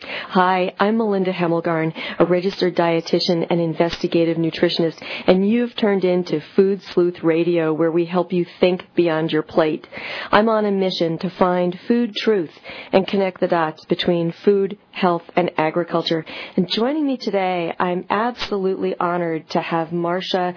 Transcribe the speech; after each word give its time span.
Hi, 0.00 0.74
I'm 0.78 0.96
Melinda 0.96 1.32
Hemmelgarn, 1.32 1.92
a 2.20 2.24
registered 2.24 2.76
dietitian 2.76 3.44
and 3.50 3.60
investigative 3.60 4.36
nutritionist, 4.36 5.02
and 5.26 5.48
you've 5.48 5.74
turned 5.74 6.04
into 6.04 6.40
Food 6.54 6.84
Sleuth 6.84 7.24
Radio 7.24 7.72
where 7.72 7.90
we 7.90 8.04
help 8.04 8.32
you 8.32 8.46
think 8.60 8.86
beyond 8.94 9.32
your 9.32 9.42
plate. 9.42 9.88
I'm 10.30 10.48
on 10.48 10.64
a 10.66 10.70
mission 10.70 11.18
to 11.18 11.30
find 11.30 11.80
food 11.88 12.14
truth 12.14 12.52
and 12.92 13.08
connect 13.08 13.40
the 13.40 13.48
dots 13.48 13.84
between 13.86 14.30
food, 14.30 14.78
health, 14.92 15.24
and 15.34 15.50
agriculture. 15.58 16.24
And 16.56 16.68
joining 16.68 17.04
me 17.04 17.16
today, 17.16 17.74
I'm 17.76 18.04
absolutely 18.08 18.94
honored 19.00 19.50
to 19.50 19.60
have 19.60 19.92
Marcia 19.92 20.54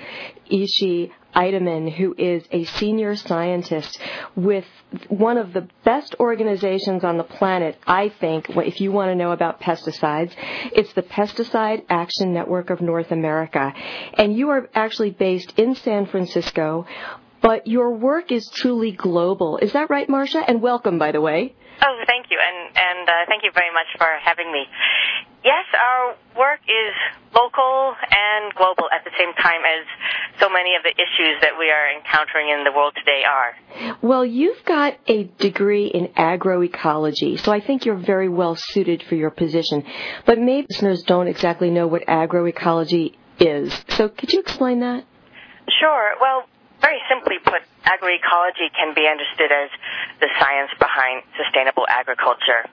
Ishii 0.51 1.09
Eiteman, 1.35 1.91
who 1.91 2.15
is 2.17 2.43
a 2.51 2.65
senior 2.65 3.15
scientist 3.15 3.97
with 4.35 4.65
one 5.07 5.37
of 5.37 5.53
the 5.53 5.67
best 5.83 6.15
organizations 6.19 7.03
on 7.03 7.17
the 7.17 7.23
planet, 7.23 7.77
I 7.87 8.09
think, 8.09 8.49
if 8.49 8.81
you 8.81 8.91
want 8.91 9.09
to 9.09 9.15
know 9.15 9.31
about 9.31 9.61
pesticides. 9.61 10.33
It's 10.73 10.93
the 10.93 11.03
Pesticide 11.03 11.85
Action 11.89 12.33
Network 12.33 12.69
of 12.69 12.81
North 12.81 13.11
America. 13.11 13.73
And 14.15 14.35
you 14.35 14.49
are 14.49 14.69
actually 14.73 15.11
based 15.11 15.57
in 15.57 15.75
San 15.75 16.05
Francisco, 16.07 16.85
but 17.41 17.67
your 17.67 17.91
work 17.95 18.31
is 18.31 18.49
truly 18.49 18.91
global. 18.91 19.57
Is 19.57 19.73
that 19.73 19.89
right, 19.89 20.07
Marcia? 20.07 20.43
And 20.47 20.61
welcome, 20.61 20.99
by 20.99 21.11
the 21.11 21.21
way. 21.21 21.55
Oh, 21.83 22.03
thank 22.05 22.27
you, 22.29 22.37
and 22.37 22.77
and 22.77 23.09
uh, 23.09 23.13
thank 23.27 23.41
you 23.43 23.49
very 23.55 23.73
much 23.73 23.87
for 23.97 24.05
having 24.23 24.51
me. 24.51 24.65
Yes, 25.43 25.65
our 25.73 26.15
work 26.37 26.59
is 26.67 26.93
local 27.33 27.95
and 28.11 28.53
global 28.53 28.89
at 28.93 29.03
the 29.03 29.11
same 29.17 29.33
time 29.33 29.61
as 29.65 29.85
so 30.39 30.49
many 30.49 30.75
of 30.75 30.83
the 30.83 30.93
issues 30.93 31.41
that 31.41 31.57
we 31.57 31.71
are 31.71 31.89
encountering 31.97 32.49
in 32.49 32.63
the 32.63 32.71
world 32.71 32.93
today 32.95 33.23
are. 33.25 33.97
Well, 34.03 34.23
you've 34.23 34.63
got 34.65 34.97
a 35.07 35.23
degree 35.39 35.87
in 35.87 36.09
agroecology, 36.09 37.39
so 37.39 37.51
I 37.51 37.59
think 37.59 37.85
you're 37.85 37.95
very 37.97 38.29
well 38.29 38.55
suited 38.55 39.01
for 39.03 39.15
your 39.15 39.31
position. 39.31 39.83
But 40.27 40.37
maybe 40.37 40.67
listeners 40.69 41.01
don't 41.03 41.27
exactly 41.27 41.71
know 41.71 41.87
what 41.87 42.05
agroecology 42.05 43.15
is. 43.39 43.73
So 43.89 44.09
could 44.09 44.31
you 44.33 44.41
explain 44.41 44.81
that? 44.81 45.05
Sure. 45.79 46.11
Well, 46.21 46.43
very 46.81 46.99
simply 47.09 47.37
put, 47.43 47.61
agroecology 47.85 48.69
can 48.77 48.93
be 48.93 49.07
understood 49.07 49.51
as 49.51 49.69
the 50.19 50.27
science 50.39 50.69
behind 50.77 51.23
sustainable 51.37 51.85
agriculture. 51.89 52.69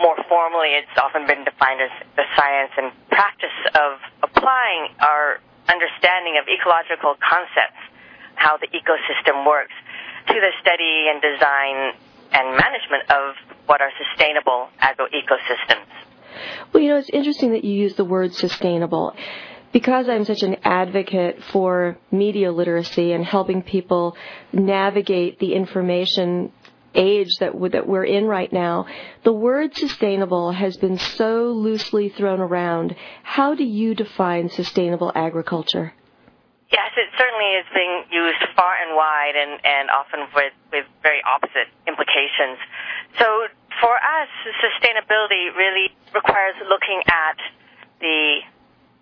More 0.00 0.16
formally, 0.28 0.78
it's 0.78 0.94
often 0.96 1.26
been 1.26 1.44
defined 1.44 1.82
as 1.82 1.90
the 2.14 2.22
science 2.36 2.70
and 2.78 2.92
practice 3.10 3.58
of 3.74 3.98
applying 4.22 4.94
our 5.00 5.40
understanding 5.68 6.38
of 6.40 6.46
ecological 6.46 7.18
concepts, 7.18 7.82
how 8.36 8.56
the 8.56 8.68
ecosystem 8.68 9.46
works, 9.46 9.74
to 10.28 10.34
the 10.34 10.52
study 10.60 11.10
and 11.10 11.20
design 11.20 11.98
and 12.30 12.56
management 12.56 13.10
of 13.10 13.34
what 13.66 13.80
are 13.80 13.90
sustainable 13.98 14.68
agroecosystems. 14.80 15.90
Well, 16.72 16.82
you 16.82 16.90
know, 16.90 16.98
it's 16.98 17.10
interesting 17.10 17.52
that 17.52 17.64
you 17.64 17.72
use 17.72 17.94
the 17.94 18.04
word 18.04 18.34
sustainable 18.34 19.16
because 19.72 20.08
I'm 20.08 20.24
such 20.24 20.42
an 20.42 20.56
advocate 20.64 21.42
for 21.52 21.98
media 22.10 22.52
literacy 22.52 23.12
and 23.12 23.24
helping 23.24 23.62
people 23.62 24.16
navigate 24.52 25.38
the 25.38 25.54
information 25.54 26.52
age 26.94 27.36
that 27.40 27.52
that 27.72 27.86
we're 27.86 28.04
in 28.04 28.24
right 28.24 28.52
now, 28.52 28.86
the 29.24 29.32
word 29.32 29.76
sustainable 29.76 30.52
has 30.52 30.76
been 30.76 30.98
so 30.98 31.52
loosely 31.52 32.08
thrown 32.08 32.40
around. 32.40 32.94
How 33.22 33.54
do 33.54 33.64
you 33.64 33.94
define 33.94 34.48
sustainable 34.48 35.12
agriculture? 35.14 35.92
Yes, 36.70 36.92
it 36.96 37.08
certainly 37.16 37.56
is 37.56 37.64
being 37.72 38.04
used 38.12 38.44
far 38.54 38.76
and 38.76 38.94
wide 38.94 39.32
and, 39.36 39.56
and 39.64 39.88
often 39.88 40.28
with, 40.34 40.52
with 40.70 40.84
very 41.02 41.20
opposite 41.24 41.72
implications. 41.88 42.60
So 43.18 43.24
for 43.80 43.96
us, 43.96 44.28
sustainability 44.60 45.56
really 45.56 45.96
requires 46.12 46.56
looking 46.68 47.00
at 47.08 47.38
the 48.00 48.40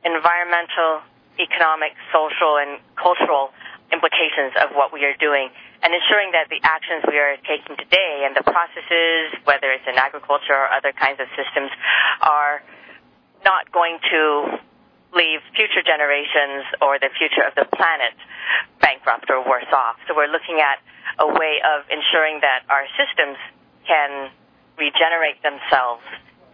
environmental, 0.04 1.02
economic, 1.42 1.98
social, 2.14 2.62
and 2.62 2.78
cultural 2.94 3.50
implications 3.92 4.52
of 4.58 4.74
what 4.74 4.92
we 4.92 5.04
are 5.06 5.14
doing 5.18 5.48
and 5.82 5.94
ensuring 5.94 6.32
that 6.32 6.48
the 6.50 6.58
actions 6.62 7.04
we 7.06 7.18
are 7.18 7.36
taking 7.46 7.76
today 7.76 8.26
and 8.26 8.34
the 8.34 8.42
processes, 8.42 9.34
whether 9.44 9.70
it's 9.70 9.86
in 9.86 9.94
agriculture 9.94 10.56
or 10.56 10.68
other 10.72 10.92
kinds 10.92 11.20
of 11.20 11.28
systems, 11.38 11.70
are 12.22 12.62
not 13.44 13.70
going 13.70 13.98
to 14.10 14.58
leave 15.14 15.40
future 15.54 15.84
generations 15.86 16.66
or 16.82 16.98
the 16.98 17.08
future 17.14 17.46
of 17.46 17.54
the 17.54 17.64
planet 17.76 18.16
bankrupt 18.80 19.30
or 19.30 19.46
worse 19.46 19.70
off. 19.70 19.96
So 20.08 20.16
we're 20.16 20.32
looking 20.32 20.58
at 20.58 20.82
a 21.22 21.28
way 21.28 21.62
of 21.62 21.86
ensuring 21.88 22.42
that 22.42 22.66
our 22.68 22.84
systems 22.98 23.38
can 23.86 24.34
regenerate 24.76 25.40
themselves 25.40 26.04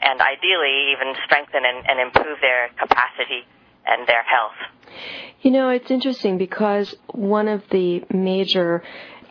and 0.03 0.21
ideally 0.21 0.92
even 0.92 1.15
strengthen 1.25 1.65
and, 1.65 1.82
and 1.88 1.98
improve 1.98 2.38
their 2.42 2.69
capacity 2.78 3.47
and 3.87 4.06
their 4.06 4.22
health. 4.22 4.97
You 5.43 5.50
know, 5.50 5.70
it's 5.70 5.91
interesting 5.91 6.38
because 6.38 6.94
one 7.09 7.48
of 7.48 7.62
the 7.70 8.04
major 8.12 8.82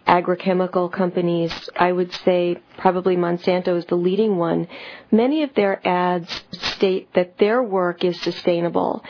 agrochemical 0.08 0.92
companies, 0.92 1.70
I 1.76 1.92
would 1.92 2.12
say 2.26 2.58
probably 2.78 3.16
Monsanto 3.16 3.78
is 3.78 3.86
the 3.86 3.96
leading 3.96 4.38
one, 4.38 4.68
many 5.12 5.44
of 5.44 5.54
their 5.54 5.86
ads 5.88 6.44
state 6.52 7.14
that 7.14 7.38
their 7.38 7.62
work 7.64 8.04
is 8.04 8.20
sustainable. 8.22 9.04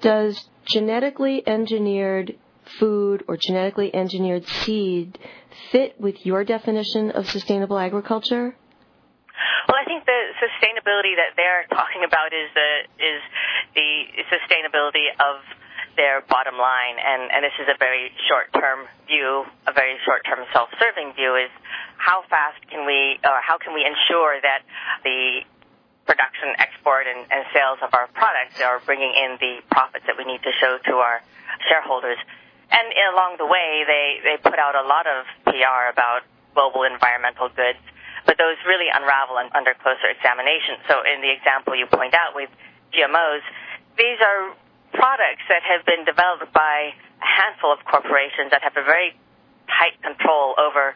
Does 0.00 0.48
genetically 0.66 1.46
engineered 1.46 2.36
food 2.78 3.24
or 3.28 3.36
genetically 3.36 3.94
engineered 3.94 4.46
seed 4.46 5.18
fit 5.70 6.00
with 6.00 6.26
your 6.26 6.44
definition 6.44 7.10
of 7.12 7.28
sustainable 7.30 7.78
agriculture? 7.78 8.54
Well, 9.68 9.78
I 9.80 9.84
think 9.84 10.04
the 10.04 10.20
sustainability 10.42 11.14
that 11.16 11.34
they're 11.36 11.64
talking 11.70 12.04
about 12.06 12.32
is 12.32 12.50
the 12.54 12.70
is 12.98 13.22
the 13.74 14.24
sustainability 14.28 15.10
of 15.18 15.42
their 15.96 16.24
bottom 16.24 16.56
line, 16.56 16.96
and 16.96 17.28
and 17.28 17.44
this 17.44 17.56
is 17.60 17.68
a 17.68 17.76
very 17.76 18.12
short 18.28 18.48
term 18.56 18.88
view, 19.06 19.44
a 19.68 19.72
very 19.72 20.00
short 20.04 20.24
term 20.24 20.40
self 20.52 20.68
serving 20.80 21.12
view 21.14 21.36
is 21.36 21.52
how 21.96 22.24
fast 22.28 22.60
can 22.68 22.86
we 22.86 23.20
or 23.24 23.40
how 23.44 23.58
can 23.58 23.74
we 23.74 23.84
ensure 23.84 24.40
that 24.40 24.64
the 25.04 25.44
production, 26.08 26.50
export, 26.58 27.06
and, 27.06 27.22
and 27.30 27.46
sales 27.54 27.78
of 27.84 27.94
our 27.94 28.08
products 28.10 28.58
are 28.58 28.80
bringing 28.82 29.12
in 29.14 29.38
the 29.38 29.62
profits 29.70 30.02
that 30.08 30.18
we 30.18 30.24
need 30.24 30.42
to 30.42 30.50
show 30.58 30.78
to 30.82 30.98
our 30.98 31.22
shareholders. 31.70 32.18
And 32.72 32.88
along 33.14 33.36
the 33.38 33.46
way, 33.46 33.84
they, 33.86 34.18
they 34.24 34.36
put 34.42 34.58
out 34.58 34.74
a 34.74 34.82
lot 34.82 35.06
of 35.06 35.28
PR 35.46 35.92
about 35.92 36.26
global 36.56 36.82
environmental 36.82 37.52
goods 37.54 37.78
but 38.26 38.38
those 38.38 38.58
really 38.66 38.86
unravel 38.86 39.38
under 39.54 39.74
closer 39.82 40.06
examination. 40.10 40.78
So 40.86 41.02
in 41.02 41.22
the 41.22 41.30
example 41.30 41.74
you 41.74 41.86
point 41.86 42.14
out 42.14 42.34
with 42.34 42.50
GMOs, 42.94 43.42
these 43.96 44.18
are 44.20 44.54
products 44.92 45.44
that 45.48 45.62
have 45.64 45.84
been 45.84 46.04
developed 46.04 46.52
by 46.52 46.92
a 47.20 47.28
handful 47.28 47.72
of 47.72 47.80
corporations 47.84 48.50
that 48.50 48.62
have 48.62 48.76
a 48.76 48.84
very 48.84 49.16
tight 49.68 49.96
control 50.02 50.54
over 50.58 50.94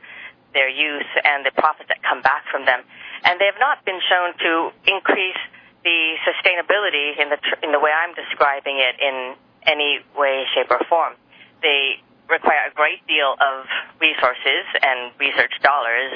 their 0.52 0.68
use 0.68 1.08
and 1.24 1.44
the 1.44 1.52
profits 1.56 1.88
that 1.88 2.02
come 2.02 2.20
back 2.22 2.44
from 2.50 2.64
them. 2.64 2.80
And 3.24 3.40
they 3.40 3.46
have 3.46 3.60
not 3.60 3.84
been 3.84 4.00
shown 4.04 4.36
to 4.36 4.52
increase 4.88 5.40
the 5.84 6.16
sustainability 6.24 7.16
in 7.20 7.30
the, 7.30 7.38
in 7.62 7.72
the 7.72 7.80
way 7.80 7.92
I'm 7.92 8.14
describing 8.14 8.80
it 8.80 8.96
in 9.00 9.36
any 9.64 10.00
way, 10.16 10.44
shape, 10.54 10.70
or 10.70 10.80
form. 10.88 11.14
They 11.62 12.02
require 12.28 12.68
a 12.70 12.74
great 12.74 13.06
deal 13.06 13.38
of 13.38 13.66
resources 14.00 14.66
and 14.82 15.14
research 15.18 15.54
dollars 15.62 16.10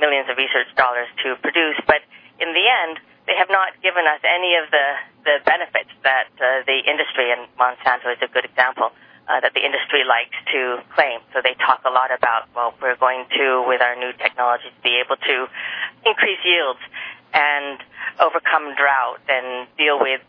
millions 0.00 0.28
of 0.28 0.36
research 0.36 0.68
dollars 0.76 1.08
to 1.24 1.36
produce, 1.40 1.78
but 1.86 2.04
in 2.40 2.52
the 2.52 2.66
end, 2.68 3.00
they 3.24 3.34
have 3.36 3.48
not 3.48 3.72
given 3.80 4.04
us 4.04 4.20
any 4.22 4.54
of 4.60 4.68
the, 4.70 4.86
the 5.26 5.42
benefits 5.42 5.90
that 6.06 6.30
uh, 6.38 6.62
the 6.64 6.78
industry, 6.86 7.34
and 7.34 7.50
Monsanto 7.58 8.14
is 8.14 8.22
a 8.22 8.30
good 8.30 8.46
example, 8.46 8.94
uh, 9.26 9.42
that 9.42 9.52
the 9.58 9.64
industry 9.66 10.06
likes 10.06 10.38
to 10.54 10.78
claim. 10.94 11.18
So 11.34 11.42
they 11.42 11.58
talk 11.58 11.82
a 11.82 11.90
lot 11.90 12.14
about, 12.14 12.46
well, 12.54 12.72
we're 12.78 12.96
going 12.96 13.26
to, 13.34 13.66
with 13.66 13.82
our 13.82 13.98
new 13.98 14.14
technologies, 14.14 14.70
be 14.86 15.02
able 15.02 15.18
to 15.18 15.36
increase 16.06 16.38
yields 16.46 16.78
and 17.34 17.82
overcome 18.22 18.78
drought 18.78 19.18
and 19.26 19.66
deal 19.76 19.98
with 19.98 20.22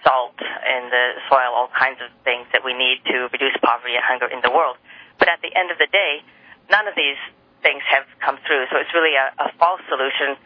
salt 0.00 0.40
in 0.40 0.88
the 0.88 1.20
soil, 1.28 1.52
all 1.52 1.68
kinds 1.76 2.00
of 2.00 2.08
things 2.24 2.48
that 2.56 2.64
we 2.64 2.72
need 2.72 3.04
to 3.04 3.28
reduce 3.28 3.52
poverty 3.60 3.92
and 3.92 4.04
hunger 4.04 4.26
in 4.26 4.40
the 4.40 4.50
world. 4.50 4.80
But 5.20 5.28
at 5.28 5.44
the 5.44 5.52
end 5.52 5.68
of 5.70 5.76
the 5.76 5.86
day, 5.92 6.24
none 6.72 6.88
of 6.88 6.96
these 6.96 7.20
things 7.60 7.84
have 7.92 8.08
come 8.24 8.40
through. 8.48 8.64
So 8.72 8.80
it's 8.80 8.92
really 8.96 9.12
a, 9.20 9.28
a 9.36 9.52
false 9.60 9.84
solution. 9.92 10.40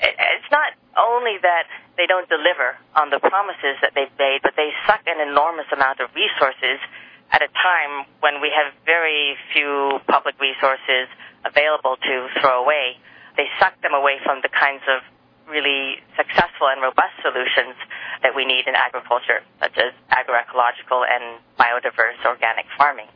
It's 0.00 0.50
not 0.50 0.72
only 0.96 1.36
that 1.44 1.68
they 1.96 2.06
don't 2.06 2.28
deliver 2.28 2.74
on 2.94 3.10
the 3.10 3.20
promises 3.22 3.78
that 3.82 3.94
they've 3.94 4.12
made, 4.18 4.42
but 4.42 4.54
they 4.56 4.70
suck 4.86 5.02
an 5.06 5.22
enormous 5.22 5.66
amount 5.70 6.00
of 6.00 6.10
resources 6.14 6.82
at 7.30 7.42
a 7.42 7.50
time 7.50 8.06
when 8.20 8.42
we 8.42 8.50
have 8.50 8.74
very 8.84 9.36
few 9.52 9.98
public 10.06 10.38
resources 10.38 11.08
available 11.46 11.96
to 11.98 12.28
throw 12.40 12.62
away. 12.62 12.98
They 13.36 13.46
suck 13.58 13.74
them 13.82 13.94
away 13.94 14.18
from 14.22 14.42
the 14.42 14.50
kinds 14.50 14.82
of 14.86 15.02
really 15.48 16.00
successful 16.16 16.68
and 16.72 16.80
robust 16.80 17.14
solutions 17.20 17.76
that 18.22 18.32
we 18.34 18.44
need 18.44 18.66
in 18.66 18.74
agriculture, 18.74 19.44
such 19.60 19.76
as 19.76 19.92
agroecological 20.08 21.04
and 21.04 21.38
biodiverse 21.58 22.18
organic 22.24 22.66
farming. 22.78 23.08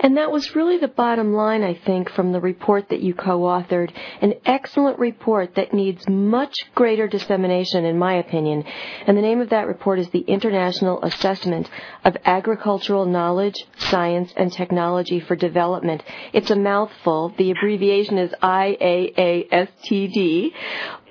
And 0.00 0.16
that 0.16 0.30
was 0.30 0.54
really 0.54 0.78
the 0.78 0.88
bottom 0.88 1.34
line, 1.34 1.62
I 1.62 1.74
think, 1.74 2.10
from 2.10 2.32
the 2.32 2.40
report 2.40 2.88
that 2.90 3.00
you 3.00 3.14
co-authored. 3.14 3.92
An 4.20 4.34
excellent 4.44 4.98
report 4.98 5.54
that 5.54 5.72
needs 5.72 6.08
much 6.08 6.54
greater 6.74 7.08
dissemination, 7.08 7.84
in 7.84 7.98
my 7.98 8.14
opinion. 8.14 8.64
And 9.06 9.16
the 9.16 9.22
name 9.22 9.40
of 9.40 9.50
that 9.50 9.66
report 9.66 9.98
is 9.98 10.08
the 10.10 10.20
International 10.20 11.02
Assessment 11.02 11.68
of 12.04 12.16
Agricultural 12.24 13.06
Knowledge, 13.06 13.64
Science, 13.78 14.32
and 14.36 14.52
Technology 14.52 15.20
for 15.20 15.36
Development. 15.36 16.02
It's 16.32 16.50
a 16.50 16.56
mouthful. 16.56 17.34
The 17.36 17.50
abbreviation 17.50 18.18
is 18.18 18.32
IAASTD. 18.42 20.52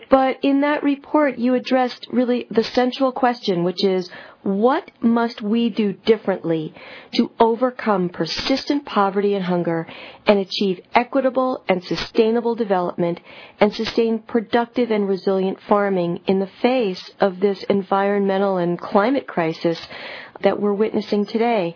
But 0.09 0.37
in 0.43 0.61
that 0.61 0.83
report, 0.83 1.39
you 1.39 1.55
addressed 1.55 2.07
really 2.11 2.45
the 2.51 2.63
central 2.63 3.11
question, 3.11 3.63
which 3.63 3.83
is 3.83 4.09
what 4.45 4.91
must 5.01 5.41
we 5.41 5.69
do 5.71 5.91
differently 5.91 6.71
to 7.11 7.31
overcome 7.39 8.09
persistent 8.09 8.85
poverty 8.85 9.33
and 9.33 9.43
hunger 9.43 9.87
and 10.27 10.37
achieve 10.37 10.79
equitable 10.93 11.63
and 11.67 11.83
sustainable 11.83 12.53
development 12.53 13.19
and 13.59 13.73
sustain 13.73 14.19
productive 14.19 14.91
and 14.91 15.07
resilient 15.07 15.59
farming 15.67 16.21
in 16.27 16.37
the 16.37 16.49
face 16.61 17.09
of 17.19 17.39
this 17.39 17.63
environmental 17.63 18.57
and 18.57 18.77
climate 18.77 19.25
crisis 19.25 19.79
that 20.41 20.61
we're 20.61 20.73
witnessing 20.73 21.25
today? 21.25 21.73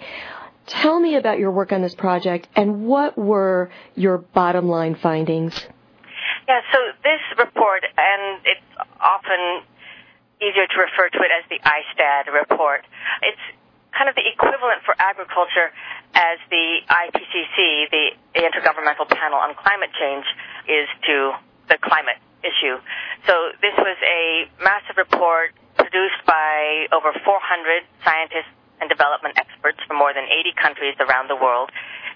Tell 0.67 0.99
me 0.99 1.15
about 1.15 1.39
your 1.39 1.49
work 1.49 1.71
on 1.71 1.81
this 1.81 1.95
project 1.95 2.47
and 2.55 2.85
what 2.85 3.17
were 3.17 3.71
your 3.95 4.19
bottom 4.19 4.69
line 4.69 4.93
findings? 4.93 5.59
Yeah, 6.47 6.61
so 6.71 6.77
this 7.03 7.19
report, 7.39 7.83
and 7.97 8.41
it's 8.45 8.89
often 8.99 9.61
easier 10.39 10.67
to 10.67 10.77
refer 10.79 11.09
to 11.11 11.19
it 11.19 11.31
as 11.35 11.43
the 11.51 11.59
IAASTD 11.59 12.31
report. 12.33 12.87
It's 13.23 13.45
kind 13.91 14.07
of 14.07 14.15
the 14.15 14.23
equivalent 14.23 14.83
for 14.87 14.95
agriculture 14.97 15.71
as 16.15 16.39
the 16.49 16.81
IPCC, 16.87 17.91
the 17.91 18.05
Intergovernmental 18.39 19.07
Panel 19.09 19.39
on 19.39 19.55
Climate 19.55 19.91
Change, 19.99 20.25
is 20.67 20.87
to 21.05 21.35
the 21.67 21.77
climate 21.77 22.17
issue. 22.41 22.79
So 23.27 23.51
this 23.59 23.75
was 23.75 23.99
a 23.99 24.47
massive 24.63 24.95
report 24.95 25.51
produced 25.75 26.23
by 26.25 26.87
over 26.95 27.11
400 27.11 27.83
scientists 28.03 28.51
and 28.79 28.87
development 28.87 29.35
experts 29.35 29.79
from 29.87 29.99
more 29.99 30.15
than 30.15 30.23
80 30.23 30.55
countries 30.55 30.95
around 31.03 31.27
the 31.27 31.35
world. 31.35 31.71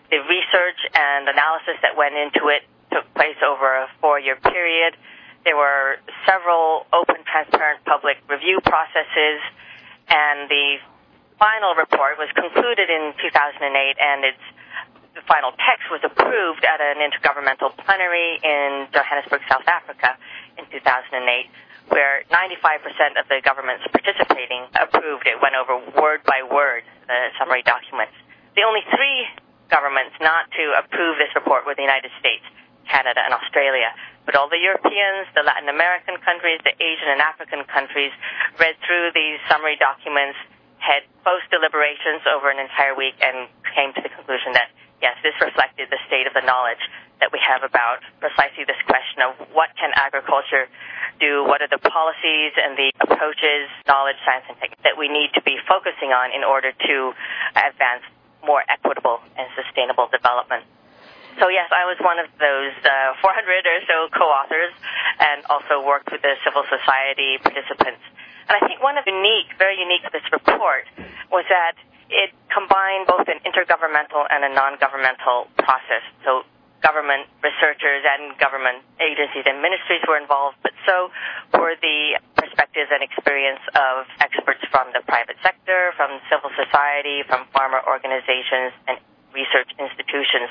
The 0.09 0.23
research 0.23 0.79
and 0.95 1.27
analysis 1.27 1.75
that 1.83 1.95
went 1.99 2.15
into 2.15 2.47
it 2.47 2.63
took 2.91 3.07
place 3.15 3.37
over 3.43 3.83
a 3.83 3.87
four-year 3.99 4.37
period. 4.39 4.95
There 5.43 5.57
were 5.57 5.99
several 6.25 6.87
open, 6.95 7.23
transparent 7.27 7.83
public 7.83 8.17
review 8.29 8.59
processes, 8.63 9.43
and 10.07 10.47
the 10.47 10.79
final 11.39 11.75
report 11.75 12.15
was 12.15 12.31
concluded 12.31 12.87
in 12.87 13.11
2008, 13.19 13.59
and 13.99 14.23
its 14.23 14.43
the 15.13 15.21
final 15.29 15.53
text 15.61 15.85
was 15.93 16.01
approved 16.01 16.65
at 16.65 16.81
an 16.81 16.97
intergovernmental 16.97 17.69
plenary 17.85 18.41
in 18.41 18.89
Johannesburg, 18.89 19.45
South 19.45 19.67
Africa, 19.69 20.17
in 20.57 20.65
2008, 20.73 21.13
where 21.93 22.25
95% 22.33 23.21
of 23.21 23.29
the 23.29 23.37
governments 23.45 23.85
participating 23.93 24.65
approved 24.73 25.29
it, 25.29 25.37
went 25.37 25.53
over 25.53 25.77
word 25.93 26.25
by 26.25 26.41
word 26.41 26.81
the 27.05 27.29
summary 27.37 27.61
documents. 27.61 28.17
The 28.57 28.65
only 28.65 28.81
three 28.89 29.29
governments 29.69 30.17
not 30.17 30.49
to 30.57 30.63
approve 30.81 31.21
this 31.21 31.29
report 31.37 31.65
were 31.65 31.77
the 31.77 31.85
United 31.85 32.09
States, 32.17 32.45
Canada, 32.89 33.21
and 33.23 33.33
Australia. 33.33 33.91
But 34.25 34.35
all 34.35 34.47
the 34.47 34.59
Europeans, 34.59 35.27
the 35.35 35.43
Latin 35.43 35.67
American 35.67 36.15
countries, 36.23 36.59
the 36.63 36.75
Asian 36.79 37.09
and 37.11 37.19
African 37.19 37.67
countries 37.67 38.11
read 38.59 38.75
through 38.87 39.11
these 39.11 39.39
summary 39.51 39.75
documents, 39.75 40.39
had 40.79 41.03
close 41.23 41.43
deliberations 41.51 42.23
over 42.27 42.51
an 42.51 42.59
entire 42.59 42.95
week, 42.95 43.15
and 43.23 43.47
came 43.75 43.91
to 43.95 44.01
the 44.03 44.11
conclusion 44.11 44.51
that, 44.53 44.71
yes, 45.01 45.15
this 45.23 45.35
reflected 45.39 45.87
the 45.91 45.99
state 46.07 46.27
of 46.27 46.33
the 46.35 46.43
knowledge 46.43 46.81
that 47.23 47.31
we 47.31 47.39
have 47.39 47.63
about 47.63 48.03
precisely 48.19 48.67
this 48.67 48.79
question 48.83 49.23
of 49.23 49.31
what 49.55 49.71
can 49.79 49.95
agriculture 49.95 50.67
do, 51.19 51.43
what 51.47 51.61
are 51.63 51.71
the 51.71 51.79
policies 51.79 52.51
and 52.59 52.75
the 52.75 52.91
approaches, 52.99 53.71
knowledge, 53.87 54.19
science, 54.27 54.43
and 54.49 54.59
technique 54.59 54.83
that 54.83 54.99
we 54.99 55.07
need 55.07 55.31
to 55.31 55.41
be 55.43 55.55
focusing 55.67 56.11
on 56.11 56.35
in 56.35 56.43
order 56.43 56.75
to 56.75 56.95
advance 57.55 58.03
more 58.43 58.63
equitable 58.67 59.23
and 59.39 59.47
sustainable 59.55 60.11
development. 60.11 60.67
So 61.39 61.49
yes, 61.49 61.69
I 61.73 61.85
was 61.89 61.97
one 62.01 62.19
of 62.19 62.29
those 62.37 62.75
uh, 62.85 63.17
400 63.21 63.65
or 63.65 63.79
so 63.89 63.97
co-authors, 64.13 64.73
and 65.19 65.45
also 65.49 65.81
worked 65.81 66.11
with 66.11 66.21
the 66.21 66.35
civil 66.45 66.63
society 66.69 67.37
participants. 67.41 68.01
And 68.49 68.59
I 68.59 68.61
think 68.67 68.83
one 68.83 68.97
of 68.97 69.05
the 69.05 69.15
unique, 69.15 69.55
very 69.57 69.79
unique 69.79 70.03
of 70.03 70.11
this 70.11 70.25
report 70.31 70.85
was 71.31 71.45
that 71.49 71.79
it 72.11 72.35
combined 72.51 73.07
both 73.07 73.25
an 73.31 73.39
intergovernmental 73.47 74.27
and 74.29 74.43
a 74.43 74.51
non-governmental 74.51 75.47
process. 75.57 76.03
So 76.27 76.43
government 76.83 77.31
researchers 77.39 78.03
and 78.03 78.35
government 78.37 78.83
agencies 78.99 79.47
and 79.47 79.63
ministries 79.63 80.03
were 80.03 80.19
involved, 80.19 80.59
but 80.61 80.75
so 80.85 81.09
were 81.55 81.79
the 81.79 82.19
perspectives 82.35 82.91
and 82.91 82.99
experience 82.99 83.63
of 83.71 84.03
experts 84.19 84.59
from 84.67 84.91
the 84.91 84.99
private 85.07 85.39
sector, 85.39 85.95
from 85.95 86.19
civil 86.27 86.51
society, 86.59 87.23
from 87.23 87.47
farmer 87.55 87.79
organizations, 87.87 88.75
and 88.91 88.99
research 89.33 89.69
institutions. 89.75 90.49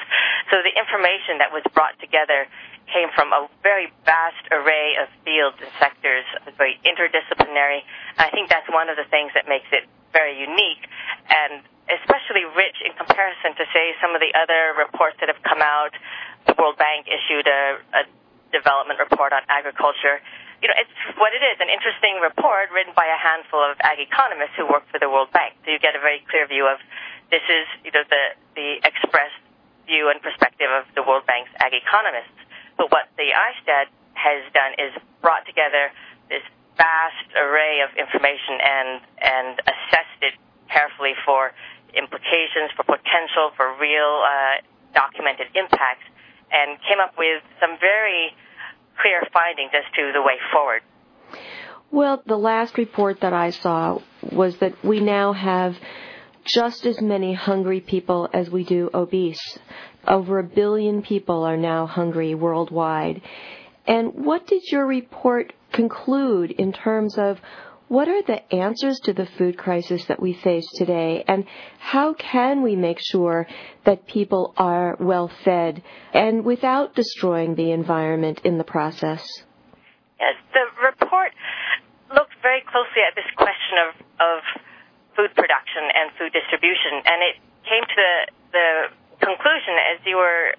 So 0.51 0.61
the 0.61 0.75
information 0.75 1.39
that 1.39 1.55
was 1.55 1.63
brought 1.73 1.97
together 2.03 2.47
came 2.91 3.09
from 3.15 3.33
a 3.33 3.49
very 3.63 3.89
vast 4.05 4.43
array 4.51 4.99
of 5.01 5.09
fields 5.25 5.57
and 5.63 5.71
sectors. 5.79 6.27
Very 6.59 6.77
interdisciplinary. 6.83 7.87
And 8.19 8.23
I 8.27 8.31
think 8.31 8.51
that's 8.51 8.69
one 8.69 8.91
of 8.91 8.99
the 8.99 9.07
things 9.09 9.33
that 9.39 9.49
makes 9.49 9.71
it 9.73 9.87
very 10.13 10.37
unique 10.37 10.85
and 11.31 11.65
especially 11.91 12.47
rich 12.55 12.79
in 12.85 12.95
comparison 12.95 13.59
to, 13.59 13.65
say, 13.75 13.97
some 13.99 14.15
of 14.15 14.21
the 14.23 14.31
other 14.39 14.77
reports 14.79 15.19
that 15.19 15.29
have 15.29 15.43
come 15.43 15.61
out. 15.61 15.91
The 16.47 16.55
World 16.55 16.79
Bank 16.79 17.11
issued 17.11 17.47
a, 17.47 17.83
a 17.97 18.03
development 18.55 19.01
report 19.03 19.35
on 19.35 19.43
agriculture. 19.49 20.23
You 20.63 20.71
know, 20.71 20.79
it's 20.79 20.95
what 21.19 21.35
it 21.35 21.43
is, 21.43 21.59
an 21.59 21.67
interesting 21.67 22.23
report 22.23 22.71
written 22.71 22.95
by 22.95 23.11
a 23.11 23.19
handful 23.19 23.59
of 23.59 23.75
ag 23.83 23.99
economists 23.99 24.55
who 24.55 24.71
work 24.71 24.87
for 24.95 25.03
the 25.03 25.11
World 25.11 25.35
Bank. 25.35 25.59
So 25.67 25.75
you 25.75 25.83
get 25.83 25.99
a 25.99 26.03
very 26.03 26.23
clear 26.31 26.47
view 26.47 26.71
of 26.71 26.79
this 27.31 27.45
is 27.47 27.67
you 27.85 27.93
know 27.93 28.05
the 28.09 28.25
the 28.57 28.69
expressed 28.83 29.39
view 29.87 30.11
and 30.11 30.23
perspective 30.23 30.71
of 30.71 30.87
the 30.95 31.03
World 31.03 31.27
Bank's 31.27 31.51
ag 31.59 31.75
economists. 31.75 32.39
But 32.79 32.91
what 32.91 33.11
the 33.17 33.29
IAASTD 33.31 33.91
has 34.15 34.41
done 34.55 34.73
is 34.79 34.93
brought 35.21 35.45
together 35.47 35.91
this 36.29 36.43
vast 36.77 37.29
array 37.37 37.85
of 37.85 37.91
information 37.97 38.59
and 38.63 39.01
and 39.21 39.55
assessed 39.67 40.21
it 40.23 40.35
carefully 40.71 41.13
for 41.25 41.53
implications, 41.95 42.73
for 42.77 42.85
potential, 42.85 43.53
for 43.57 43.77
real 43.77 44.25
uh, 44.25 44.65
documented 44.95 45.49
impacts, 45.55 46.09
and 46.51 46.81
came 46.89 47.01
up 47.01 47.15
with 47.19 47.43
some 47.61 47.77
very 47.81 48.33
clear 49.01 49.23
findings 49.33 49.71
as 49.77 49.85
to 49.95 50.13
the 50.13 50.23
way 50.23 50.37
forward. 50.53 50.83
Well, 51.91 52.23
the 52.25 52.39
last 52.39 52.79
report 52.79 53.21
that 53.21 53.35
I 53.35 53.51
saw 53.51 54.01
was 54.31 54.57
that 54.59 54.83
we 54.83 55.01
now 55.01 55.35
have 55.35 55.77
just 56.45 56.87
as 56.87 57.01
many 57.01 57.35
hungry 57.35 57.81
people 57.81 58.29
as 58.33 58.51
we 58.51 58.65
do 58.65 58.91
obese. 58.93 59.59
Over 60.07 60.39
a 60.39 60.45
billion 60.45 61.03
people 61.03 61.45
are 61.45 61.57
now 61.57 61.87
hungry 61.87 62.35
worldwide. 62.35 63.23
And 63.87 64.25
what 64.25 64.47
did 64.47 64.63
your 64.71 64.87
report 64.87 65.53
conclude 65.73 66.51
in 66.51 66.73
terms 66.73 67.17
of 67.19 67.39
what 67.89 68.09
are 68.09 68.23
the 68.23 68.55
answers 68.55 68.99
to 69.01 69.13
the 69.13 69.27
food 69.27 69.59
crisis 69.59 70.05
that 70.07 70.21
we 70.21 70.33
face 70.33 70.67
today 70.77 71.25
and 71.29 71.45
how 71.79 72.15
can 72.15 72.63
we 72.63 72.75
make 72.75 72.99
sure 72.99 73.47
that 73.85 74.07
people 74.07 74.55
are 74.57 74.97
well 74.99 75.31
fed 75.45 75.83
and 76.15 76.45
without 76.45 76.95
destroying 76.95 77.55
the 77.55 77.71
environment 77.71 78.41
in 78.45 78.57
the 78.57 78.65
process? 78.65 79.23
Yes, 80.19 80.37
the 80.55 80.65
report 80.83 81.33
looked 82.15 82.33
very 82.41 82.63
closely 82.63 83.03
at 83.07 83.15
this 83.15 83.29
question 83.37 83.77
of, 83.89 83.95
of 84.21 84.63
food 85.17 85.35
production 85.35 85.85
and 85.93 86.11
food 86.17 86.33
distribution. 86.33 87.03
And 87.05 87.19
it 87.23 87.37
came 87.65 87.85
to 87.85 87.95
the, 87.97 88.13
the 88.53 88.67
conclusion, 89.23 89.75
as 89.95 90.01
you 90.05 90.17
were 90.17 90.55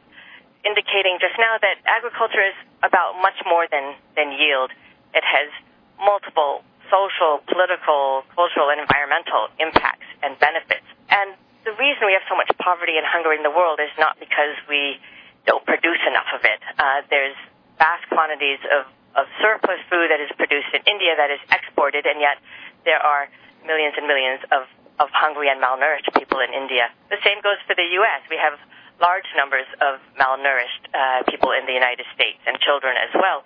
indicating 0.63 1.19
just 1.19 1.35
now, 1.37 1.59
that 1.59 1.81
agriculture 1.85 2.43
is 2.43 2.57
about 2.81 3.19
much 3.19 3.37
more 3.45 3.67
than, 3.67 3.95
than 4.15 4.31
yield. 4.31 4.71
It 5.13 5.23
has 5.23 5.51
multiple 5.99 6.63
social, 6.91 7.41
political, 7.49 8.23
cultural, 8.35 8.69
and 8.69 8.79
environmental 8.79 9.49
impacts 9.59 10.05
and 10.21 10.37
benefits. 10.37 10.85
And 11.09 11.33
the 11.65 11.73
reason 11.79 12.05
we 12.05 12.13
have 12.13 12.27
so 12.27 12.35
much 12.35 12.51
poverty 12.59 12.99
and 12.99 13.05
hunger 13.07 13.33
in 13.33 13.41
the 13.41 13.51
world 13.51 13.79
is 13.79 13.91
not 13.97 14.19
because 14.19 14.55
we 14.67 14.99
don't 15.47 15.63
produce 15.65 15.99
enough 16.07 16.29
of 16.35 16.43
it. 16.43 16.59
Uh, 16.77 17.01
there's 17.09 17.35
vast 17.79 18.07
quantities 18.11 18.59
of, 18.71 18.87
of 19.15 19.25
surplus 19.41 19.79
food 19.89 20.11
that 20.11 20.21
is 20.21 20.31
produced 20.35 20.71
in 20.75 20.83
India 20.87 21.15
that 21.17 21.31
is 21.31 21.39
exported, 21.51 22.05
and 22.05 22.19
yet 22.19 22.37
there 22.85 22.99
are 22.99 23.27
millions 23.65 23.95
and 23.97 24.07
millions 24.07 24.43
of, 24.51 24.67
of 24.99 25.09
hungry 25.11 25.49
and 25.49 25.59
malnourished 25.59 26.07
people 26.15 26.39
in 26.39 26.51
India. 26.53 26.91
The 27.09 27.19
same 27.23 27.39
goes 27.41 27.59
for 27.67 27.75
the 27.75 27.87
U.S. 28.03 28.21
We 28.29 28.37
have 28.37 28.59
large 29.01 29.27
numbers 29.35 29.67
of 29.81 29.99
malnourished 30.19 30.83
uh, 30.93 31.23
people 31.27 31.51
in 31.51 31.65
the 31.65 31.73
United 31.73 32.05
States 32.13 32.39
and 32.45 32.59
children 32.59 32.95
as 32.99 33.11
well. 33.15 33.43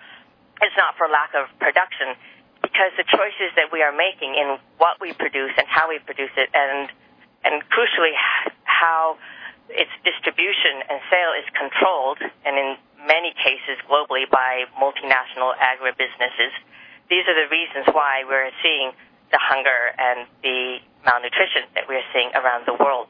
It's 0.60 0.76
not 0.76 0.98
for 0.98 1.06
lack 1.06 1.32
of 1.38 1.46
production, 1.62 2.18
because 2.62 2.90
the 2.98 3.06
choices 3.06 3.54
that 3.54 3.70
we 3.70 3.82
are 3.82 3.94
making 3.94 4.34
in 4.34 4.58
what 4.78 4.98
we 4.98 5.14
produce 5.14 5.54
and 5.56 5.66
how 5.70 5.88
we 5.88 5.98
produce 6.02 6.34
it, 6.36 6.50
and 6.52 6.90
and 7.46 7.62
crucially 7.70 8.12
how 8.66 9.16
its 9.70 9.92
distribution 10.02 10.82
and 10.90 10.98
sale 11.06 11.32
is 11.38 11.46
controlled, 11.54 12.18
and 12.42 12.58
in 12.58 12.74
many 13.06 13.30
cases 13.38 13.78
globally 13.86 14.26
by 14.26 14.66
multinational 14.74 15.54
agribusinesses. 15.54 16.50
These 17.08 17.24
are 17.30 17.38
the 17.38 17.48
reasons 17.48 17.86
why 17.94 18.26
we're 18.26 18.50
seeing 18.60 18.92
the 19.30 19.40
hunger 19.40 19.92
and 19.98 20.26
the 20.42 20.80
malnutrition 21.04 21.68
that 21.74 21.88
we're 21.88 22.04
seeing 22.12 22.32
around 22.34 22.64
the 22.66 22.74
world. 22.74 23.08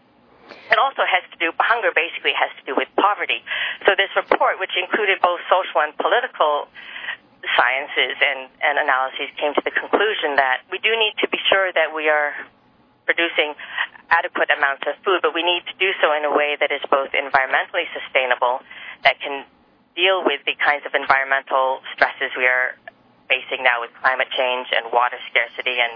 It 0.73 0.79
also 0.81 1.05
has 1.05 1.25
to 1.33 1.37
do, 1.37 1.53
hunger 1.61 1.93
basically 1.93 2.33
has 2.33 2.49
to 2.57 2.65
do 2.65 2.73
with 2.73 2.89
poverty. 2.97 3.45
So 3.85 3.93
this 3.97 4.09
report, 4.17 4.57
which 4.61 4.73
included 4.81 5.21
both 5.21 5.41
social 5.49 5.85
and 5.85 5.93
political 5.97 6.69
sciences 7.57 8.17
and, 8.17 8.49
and 8.65 8.81
analyses, 8.81 9.29
came 9.37 9.53
to 9.55 9.63
the 9.65 9.73
conclusion 9.73 10.41
that 10.41 10.65
we 10.73 10.81
do 10.81 10.93
need 10.97 11.21
to 11.21 11.29
be 11.29 11.41
sure 11.53 11.69
that 11.73 11.93
we 11.93 12.09
are 12.09 12.33
producing 13.05 13.57
adequate 14.09 14.49
amounts 14.53 14.85
of 14.89 14.97
food, 15.05 15.21
but 15.21 15.33
we 15.33 15.45
need 15.45 15.65
to 15.69 15.77
do 15.81 15.93
so 16.01 16.13
in 16.17 16.25
a 16.25 16.33
way 16.33 16.57
that 16.61 16.73
is 16.73 16.81
both 16.89 17.13
environmentally 17.13 17.89
sustainable, 17.93 18.61
that 19.05 19.21
can 19.21 19.45
deal 19.97 20.25
with 20.25 20.41
the 20.45 20.57
kinds 20.61 20.85
of 20.85 20.93
environmental 20.93 21.81
stresses 21.93 22.33
we 22.37 22.45
are 22.45 22.77
facing 23.29 23.63
now 23.63 23.85
with 23.85 23.93
climate 24.01 24.29
change 24.33 24.69
and 24.73 24.91
water 24.93 25.17
scarcity 25.31 25.79
and, 25.79 25.95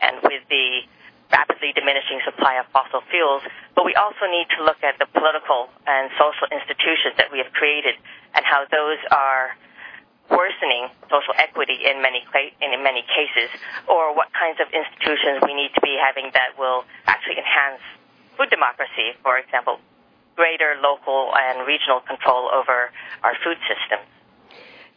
and 0.00 0.14
with 0.24 0.42
the 0.48 0.82
rapidly 1.30 1.70
diminishing 1.72 2.18
supply 2.26 2.58
of 2.58 2.66
fossil 2.74 3.00
fuels, 3.06 3.42
but 3.78 3.86
we 3.86 3.94
also 3.94 4.26
need 4.26 4.50
to 4.50 4.64
look 4.66 4.82
at 4.82 4.98
the 4.98 5.06
political 5.14 5.70
and 5.86 6.10
social 6.18 6.50
institutions 6.50 7.14
that 7.16 7.30
we 7.30 7.38
have 7.38 7.52
created 7.54 7.94
and 8.34 8.42
how 8.42 8.66
those 8.66 8.98
are 9.14 9.54
worsening 10.30 10.90
social 11.10 11.34
equity 11.38 11.78
in 11.86 12.02
many 12.02 12.22
in 12.62 12.82
many 12.82 13.02
cases, 13.02 13.50
or 13.90 14.14
what 14.14 14.30
kinds 14.32 14.58
of 14.62 14.70
institutions 14.70 15.42
we 15.42 15.54
need 15.54 15.74
to 15.74 15.82
be 15.82 15.98
having 15.98 16.30
that 16.34 16.54
will 16.58 16.86
actually 17.06 17.38
enhance 17.38 17.82
food 18.38 18.50
democracy, 18.50 19.14
for 19.22 19.38
example, 19.38 19.78
greater 20.38 20.78
local 20.80 21.34
and 21.34 21.66
regional 21.66 22.00
control 22.06 22.48
over 22.54 22.90
our 23.22 23.34
food 23.42 23.58
systems. 23.66 24.06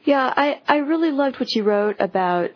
Yeah, 0.05 0.33
I, 0.35 0.61
I 0.67 0.77
really 0.77 1.11
loved 1.11 1.39
what 1.39 1.53
you 1.55 1.63
wrote 1.63 1.95
about 1.99 2.51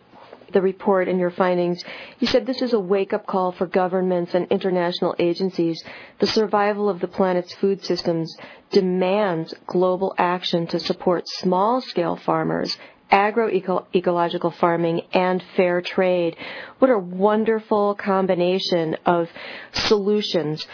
the 0.52 0.60
report 0.60 1.08
and 1.08 1.18
your 1.18 1.30
findings. 1.30 1.82
You 2.18 2.26
said 2.26 2.46
this 2.46 2.62
is 2.62 2.72
a 2.72 2.80
wake 2.80 3.12
up 3.12 3.26
call 3.26 3.52
for 3.52 3.66
governments 3.66 4.34
and 4.34 4.46
international 4.48 5.14
agencies. 5.18 5.82
The 6.18 6.26
survival 6.26 6.88
of 6.88 7.00
the 7.00 7.08
planet's 7.08 7.54
food 7.54 7.84
systems 7.84 8.36
demands 8.70 9.54
global 9.66 10.14
action 10.18 10.66
to 10.68 10.78
support 10.78 11.28
small 11.28 11.80
scale 11.80 12.16
farmers 12.16 12.76
agroecological 13.10 14.54
farming 14.56 15.00
and 15.12 15.42
fair 15.56 15.80
trade. 15.80 16.36
What 16.78 16.90
a 16.90 16.98
wonderful 16.98 17.94
combination 17.94 18.98
of 19.06 19.30
solutions. 19.72 20.66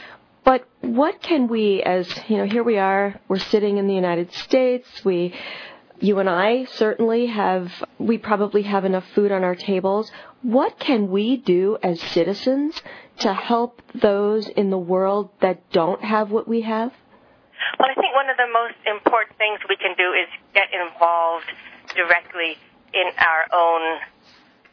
But 0.42 0.66
what 0.80 1.22
can 1.22 1.46
we, 1.46 1.82
as 1.82 2.08
you 2.28 2.38
know, 2.38 2.44
here 2.44 2.64
we 2.64 2.76
are, 2.78 3.20
we're 3.28 3.38
sitting 3.38 3.78
in 3.78 3.86
the 3.86 3.94
United 3.94 4.32
States, 4.32 4.86
we 5.04 5.32
you 6.04 6.18
and 6.18 6.28
I 6.28 6.66
certainly 6.76 7.26
have, 7.26 7.72
we 7.98 8.18
probably 8.18 8.62
have 8.62 8.84
enough 8.84 9.04
food 9.14 9.32
on 9.32 9.42
our 9.42 9.54
tables. 9.54 10.12
What 10.42 10.78
can 10.78 11.08
we 11.08 11.38
do 11.38 11.78
as 11.82 11.98
citizens 11.98 12.80
to 13.20 13.32
help 13.32 13.80
those 13.94 14.46
in 14.46 14.68
the 14.68 14.78
world 14.78 15.30
that 15.40 15.70
don't 15.70 16.04
have 16.04 16.30
what 16.30 16.46
we 16.46 16.60
have? 16.60 16.92
Well, 17.78 17.88
I 17.88 17.94
think 17.94 18.14
one 18.14 18.28
of 18.28 18.36
the 18.36 18.52
most 18.52 18.76
important 18.84 19.38
things 19.38 19.60
we 19.66 19.76
can 19.76 19.96
do 19.96 20.12
is 20.12 20.28
get 20.52 20.68
involved 20.76 21.48
directly 21.96 22.60
in 22.92 23.08
our 23.16 23.48
own 23.56 24.00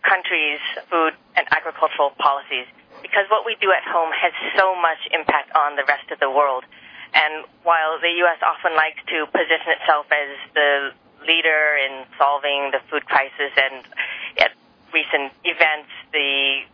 country's 0.03 0.59
food 0.89 1.13
and 1.37 1.47
agricultural 1.47 2.11
policies 2.19 2.67
because 3.01 3.23
what 3.31 3.45
we 3.45 3.55
do 3.61 3.71
at 3.71 3.87
home 3.87 4.11
has 4.11 4.33
so 4.59 4.75
much 4.75 4.99
impact 5.15 5.55
on 5.55 5.79
the 5.79 5.85
rest 5.87 6.11
of 6.11 6.19
the 6.19 6.29
world. 6.29 6.65
And 7.13 7.43
while 7.63 7.99
the 7.99 8.11
U.S. 8.23 8.39
often 8.39 8.75
likes 8.75 8.99
to 9.11 9.27
position 9.31 9.75
itself 9.79 10.07
as 10.11 10.31
the 10.55 10.80
leader 11.25 11.77
in 11.77 12.05
solving 12.17 12.71
the 12.71 12.79
food 12.89 13.05
crisis. 13.05 13.51
And 13.55 13.83
at 14.39 14.51
recent 14.93 15.31
events, 15.43 15.89
the 16.11 16.65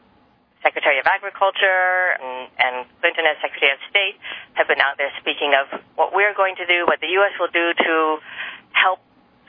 Secretary 0.63 1.00
of 1.00 1.06
Agriculture 1.06 2.18
and, 2.20 2.50
and 2.58 2.75
Clinton 3.00 3.25
as 3.30 3.38
Secretary 3.42 3.72
of 3.72 3.80
State 3.89 4.18
have 4.54 4.68
been 4.68 4.82
out 4.82 4.98
there 4.98 5.13
speaking 5.22 5.54
of 5.54 5.80
what 5.96 6.13
we're 6.13 6.34
going 6.34 6.56
to 6.58 6.66
do, 6.66 6.86
what 6.86 7.00
the 7.00 7.13
U.S. 7.22 7.34
will 7.39 7.54
do 7.54 7.74
to 7.77 8.18
help 8.74 9.00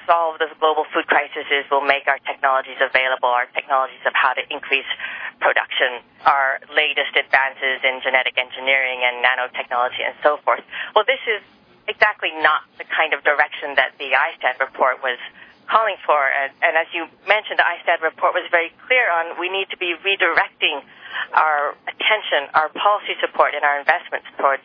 solve 0.08 0.40
this 0.40 0.48
global 0.56 0.88
food 0.88 1.04
crisis 1.06 1.44
is 1.52 1.68
we'll 1.68 1.84
make 1.84 2.08
our 2.08 2.16
technologies 2.24 2.80
available, 2.80 3.28
our 3.28 3.44
technologies 3.52 4.00
of 4.08 4.16
how 4.16 4.32
to 4.32 4.40
increase 4.48 4.88
production, 5.36 6.00
our 6.24 6.60
latest 6.72 7.12
advances 7.12 7.84
in 7.84 8.00
genetic 8.00 8.40
engineering 8.40 9.04
and 9.04 9.20
nanotechnology 9.20 10.00
and 10.00 10.16
so 10.24 10.40
forth. 10.44 10.64
Well, 10.96 11.04
this 11.04 11.20
is 11.28 11.44
exactly 11.88 12.30
not 12.44 12.62
the 12.76 12.84
kind 12.84 13.16
of 13.16 13.24
direction 13.24 13.74
that 13.80 13.96
the 13.98 14.12
IAASTD 14.12 14.60
report 14.60 15.02
was 15.02 15.18
calling 15.66 15.96
for. 16.04 16.16
And, 16.16 16.52
and 16.62 16.76
as 16.76 16.86
you 16.92 17.08
mentioned, 17.26 17.58
the 17.58 17.66
IAASTD 17.66 18.04
report 18.04 18.36
was 18.36 18.44
very 18.52 18.72
clear 18.86 19.08
on 19.10 19.40
we 19.40 19.48
need 19.48 19.68
to 19.72 19.78
be 19.80 19.96
redirecting 20.04 20.84
our 21.32 21.74
attention, 21.88 22.48
our 22.54 22.68
policy 22.68 23.16
support, 23.20 23.56
and 23.56 23.64
our 23.64 23.80
investments 23.80 24.28
towards 24.36 24.62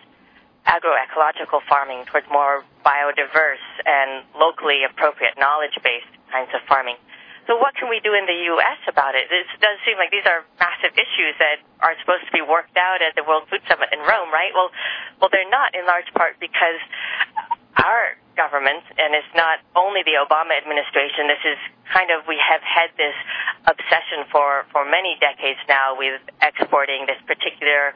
agroecological 0.68 1.60
farming, 1.68 2.06
towards 2.08 2.28
more 2.32 2.64
biodiverse 2.86 3.68
and 3.86 4.24
locally 4.40 4.84
appropriate 4.84 5.36
knowledge-based 5.38 6.14
kinds 6.32 6.52
of 6.56 6.62
farming. 6.68 6.96
So 7.48 7.60
what 7.60 7.76
can 7.76 7.92
we 7.92 8.00
do 8.00 8.16
in 8.16 8.24
the 8.24 8.40
U.S. 8.56 8.80
about 8.88 9.16
it? 9.20 9.28
It 9.28 9.48
does 9.60 9.76
seem 9.84 10.00
like 10.00 10.16
these 10.16 10.24
are 10.24 10.48
massive 10.64 10.96
issues 10.96 11.36
that 11.44 11.60
are 11.84 11.92
supposed 12.00 12.24
to 12.24 12.32
be 12.32 12.40
worked 12.40 12.80
out 12.80 13.04
at 13.04 13.20
the 13.20 13.24
World 13.28 13.52
Food 13.52 13.60
Summit 13.68 13.92
in 13.92 14.00
Rome, 14.00 14.32
right? 14.32 14.56
Well, 14.56 14.72
well, 15.20 15.28
they're 15.28 15.50
not 15.52 15.76
in 15.76 15.84
large 15.84 16.08
part 16.16 16.40
because 16.40 16.80
our 17.84 18.16
government, 18.40 18.88
and 18.96 19.12
it's 19.12 19.30
not 19.36 19.60
only 19.76 20.08
the 20.08 20.16
Obama 20.18 20.56
administration, 20.56 21.28
this 21.28 21.44
is 21.44 21.60
kind 21.92 22.10
of, 22.16 22.24
we 22.32 22.40
have 22.40 22.64
had 22.64 22.90
this 22.96 23.16
obsession 23.68 24.24
for, 24.32 24.64
for 24.72 24.88
many 24.88 25.20
decades 25.20 25.60
now 25.68 26.00
with 26.00 26.24
exporting 26.42 27.06
this 27.06 27.20
particular 27.28 27.94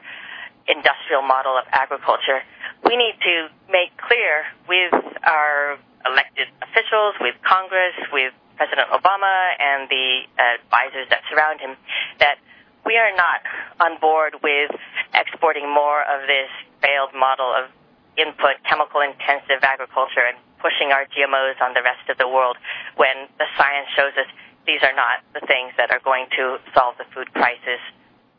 industrial 0.68 1.24
model 1.24 1.56
of 1.56 1.64
agriculture. 1.72 2.44
We 2.84 3.00
need 3.00 3.16
to 3.24 3.48
make 3.72 3.96
clear 3.96 4.44
with 4.68 4.94
our 5.24 5.80
elected 6.04 6.52
officials, 6.62 7.16
with 7.20 7.34
Congress, 7.42 7.96
with 8.12 8.36
President 8.58 8.90
Obama 8.90 9.54
and 9.62 9.86
the 9.86 10.26
uh, 10.34 10.58
advisors 10.58 11.06
that 11.14 11.22
surround 11.30 11.62
him 11.62 11.78
that 12.18 12.42
we 12.84 12.98
are 12.98 13.14
not 13.14 13.38
on 13.78 14.02
board 14.02 14.34
with 14.42 14.74
exporting 15.14 15.70
more 15.70 16.02
of 16.02 16.26
this 16.26 16.50
failed 16.82 17.14
model 17.14 17.46
of 17.54 17.70
input 18.18 18.58
chemical 18.66 18.98
intensive 18.98 19.62
agriculture 19.62 20.26
and 20.26 20.34
pushing 20.58 20.90
our 20.90 21.06
GMOs 21.14 21.62
on 21.62 21.72
the 21.78 21.82
rest 21.86 22.02
of 22.10 22.18
the 22.18 22.26
world 22.26 22.58
when 22.98 23.30
the 23.38 23.46
science 23.54 23.86
shows 23.94 24.10
us 24.18 24.26
these 24.66 24.82
are 24.82 24.92
not 24.92 25.22
the 25.32 25.40
things 25.46 25.72
that 25.78 25.94
are 25.94 26.02
going 26.02 26.26
to 26.34 26.58
solve 26.74 26.98
the 26.98 27.06
food 27.14 27.32
crisis. 27.32 27.80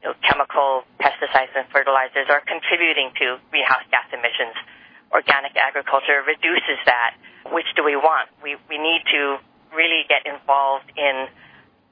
You 0.03 0.11
know, 0.11 0.15
chemical 0.21 0.83
pesticides 0.99 1.55
and 1.55 1.65
fertilizers 1.71 2.27
are 2.29 2.43
contributing 2.45 3.15
to 3.23 3.39
greenhouse 3.49 3.87
gas 3.89 4.05
emissions. 4.11 4.53
Organic 5.09 5.57
agriculture 5.57 6.21
reduces 6.21 6.77
that. 6.85 7.17
Which 7.49 7.65
do 7.73 7.81
we 7.81 7.95
want? 7.95 8.29
We, 8.43 8.61
we 8.69 8.77
need 8.77 9.01
to 9.09 9.41
really 9.75 10.05
get 10.07 10.25
involved 10.25 10.89
in 10.97 11.27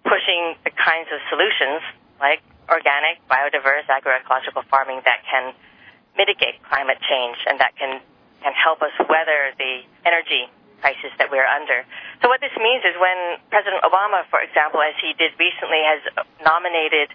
pushing 0.04 0.56
the 0.64 0.72
kinds 0.72 1.10
of 1.12 1.20
solutions 1.30 1.84
like 2.20 2.42
organic, 2.70 3.22
biodiverse, 3.28 3.88
agroecological 3.88 4.64
farming 4.68 5.02
that 5.06 5.24
can 5.30 5.54
mitigate 6.18 6.60
climate 6.68 6.98
change 7.04 7.38
and 7.48 7.60
that 7.60 7.76
can, 7.78 8.02
can 8.42 8.54
help 8.54 8.82
us 8.82 8.92
weather 9.08 9.54
the 9.58 9.86
energy 10.06 10.50
crisis 10.82 11.10
that 11.18 11.30
we're 11.32 11.48
under. 11.48 11.86
So 12.22 12.30
what 12.30 12.42
this 12.42 12.54
means 12.58 12.86
is 12.86 12.94
when 13.02 13.42
President 13.50 13.82
Obama, 13.82 14.26
for 14.30 14.42
example, 14.42 14.82
as 14.82 14.94
he 15.02 15.14
did 15.18 15.34
recently, 15.42 15.82
has 15.82 16.02
nominated 16.46 17.10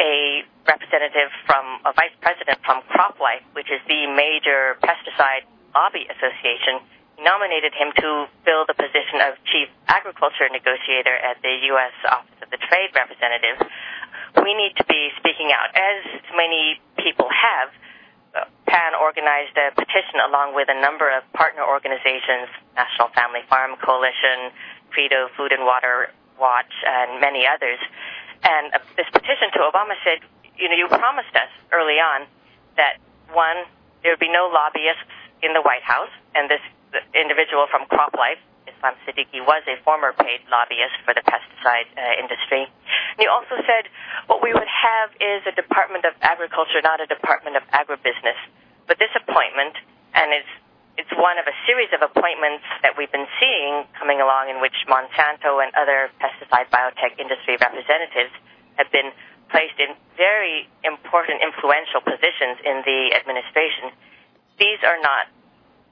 a 0.00 0.44
representative 0.64 1.28
from 1.44 1.84
a 1.84 1.92
vice 1.92 2.14
president 2.20 2.60
from 2.64 2.80
CropLife, 2.88 3.44
which 3.52 3.68
is 3.68 3.80
the 3.88 4.08
major 4.08 4.80
pesticide 4.80 5.44
lobby 5.74 6.08
association, 6.08 6.80
nominated 7.20 7.72
him 7.74 7.92
to 7.96 8.26
fill 8.44 8.64
the 8.66 8.74
position 8.74 9.20
of 9.22 9.36
chief 9.50 9.68
agriculture 9.88 10.48
negotiator 10.48 11.12
at 11.12 11.40
the 11.42 11.68
U.S. 11.74 11.94
Office 12.08 12.38
of 12.42 12.48
the 12.50 12.58
Trade 12.58 12.94
Representative, 12.94 13.60
we 14.40 14.54
need 14.54 14.72
to 14.80 14.84
be 14.88 15.12
speaking 15.20 15.52
out. 15.52 15.70
As 15.76 16.02
many 16.32 16.80
people 16.96 17.28
have, 17.28 17.68
PAN 18.64 18.96
organized 18.96 19.52
a 19.60 19.68
petition 19.76 20.24
along 20.24 20.56
with 20.56 20.72
a 20.72 20.78
number 20.80 21.12
of 21.12 21.20
partner 21.36 21.60
organizations, 21.60 22.48
National 22.72 23.12
Family 23.12 23.44
Farm 23.48 23.76
Coalition, 23.76 24.48
Credo 24.88 25.28
Food 25.36 25.52
and 25.52 25.68
Water 25.68 26.08
Watch, 26.40 26.72
and 26.88 27.20
many 27.20 27.44
others. 27.44 27.76
And 28.42 28.72
uh, 28.72 28.80
this 28.96 29.06
petition 29.12 29.52
to 29.54 29.60
Obama 29.68 29.94
said, 30.02 30.24
you 30.56 30.68
know, 30.68 30.76
you 30.76 30.88
promised 30.88 31.36
us 31.36 31.52
early 31.70 32.00
on 32.00 32.26
that 32.76 32.96
one, 33.32 33.68
there 34.02 34.12
would 34.12 34.24
be 34.24 34.32
no 34.32 34.48
lobbyists 34.48 35.12
in 35.42 35.52
the 35.52 35.60
White 35.60 35.84
House, 35.84 36.12
and 36.34 36.48
this 36.48 36.62
individual 37.14 37.66
from 37.70 37.88
CropLife 37.88 38.40
Islam 38.82 38.94
Siddiqui 39.06 39.42
was 39.42 39.62
a 39.70 39.78
former 39.82 40.10
paid 40.14 40.42
lobbyist 40.50 40.98
for 41.06 41.14
the 41.14 41.22
pesticide 41.22 41.86
uh, 41.94 42.18
industry. 42.18 42.66
And 42.66 43.20
you 43.22 43.30
also 43.30 43.58
said 43.62 43.86
what 44.26 44.42
we 44.42 44.50
would 44.50 44.70
have 44.70 45.14
is 45.18 45.46
a 45.46 45.54
Department 45.54 46.04
of 46.04 46.14
Agriculture, 46.22 46.82
not 46.82 46.98
a 46.98 47.06
Department 47.06 47.54
of 47.54 47.62
Agribusiness. 47.70 48.38
But 48.86 48.98
this 48.98 49.14
appointment, 49.14 49.78
and 50.14 50.34
it's 50.34 50.52
it's 50.98 51.14
one 51.16 51.40
of 51.40 51.48
a 51.48 51.56
series 51.64 51.88
of 51.96 52.04
appointments 52.04 52.66
that 52.84 52.98
we've 53.00 53.10
been 53.10 53.30
seeing 53.40 53.88
coming 53.96 54.20
along 54.20 54.52
in 54.52 54.60
which 54.60 54.76
Monsanto 54.84 55.62
and 55.64 55.72
other 55.72 56.12
pesticide 56.20 56.68
biotech 56.68 57.16
industry 57.16 57.56
representatives 57.56 58.34
have 58.76 58.92
been 58.92 59.08
placed 59.48 59.80
in 59.80 59.96
very 60.20 60.68
important, 60.84 61.40
influential 61.40 62.04
positions 62.04 62.60
in 62.60 62.84
the 62.84 63.16
administration. 63.16 63.88
These 64.60 64.84
are 64.84 65.00
not 65.00 65.32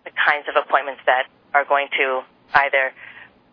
the 0.05 0.13
kinds 0.17 0.49
of 0.49 0.57
appointments 0.57 1.03
that 1.07 1.29
are 1.55 1.65
going 1.65 1.89
to 1.99 2.23
either 2.55 2.93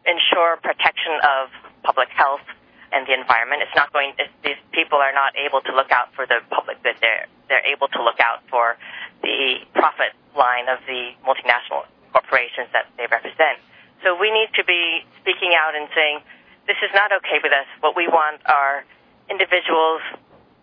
ensure 0.05 0.57
protection 0.63 1.19
of 1.23 1.51
public 1.83 2.09
health 2.09 2.43
and 2.91 3.03
the 3.05 3.13
environment. 3.13 3.61
It's 3.61 3.75
not 3.75 3.91
going. 3.91 4.15
It's, 4.17 4.31
these 4.43 4.59
people 4.71 4.99
are 4.99 5.11
not 5.11 5.35
able 5.35 5.59
to 5.67 5.75
look 5.75 5.91
out 5.91 6.15
for 6.15 6.25
the 6.25 6.39
public 6.49 6.79
good. 6.83 6.95
They're 7.01 7.27
they're 7.51 7.67
able 7.67 7.87
to 7.91 8.01
look 8.03 8.19
out 8.19 8.43
for 8.49 8.79
the 9.23 9.63
profit 9.75 10.15
line 10.35 10.71
of 10.71 10.79
the 10.87 11.15
multinational 11.23 11.87
corporations 12.11 12.71
that 12.71 12.87
they 12.95 13.07
represent. 13.11 13.59
So 14.03 14.15
we 14.15 14.31
need 14.31 14.51
to 14.55 14.63
be 14.63 15.03
speaking 15.19 15.51
out 15.57 15.75
and 15.75 15.89
saying 15.95 16.23
this 16.67 16.77
is 16.83 16.91
not 16.93 17.11
okay 17.23 17.39
with 17.43 17.51
us. 17.51 17.67
What 17.79 17.95
we 17.95 18.07
want 18.07 18.39
are 18.45 18.83
individuals 19.27 20.03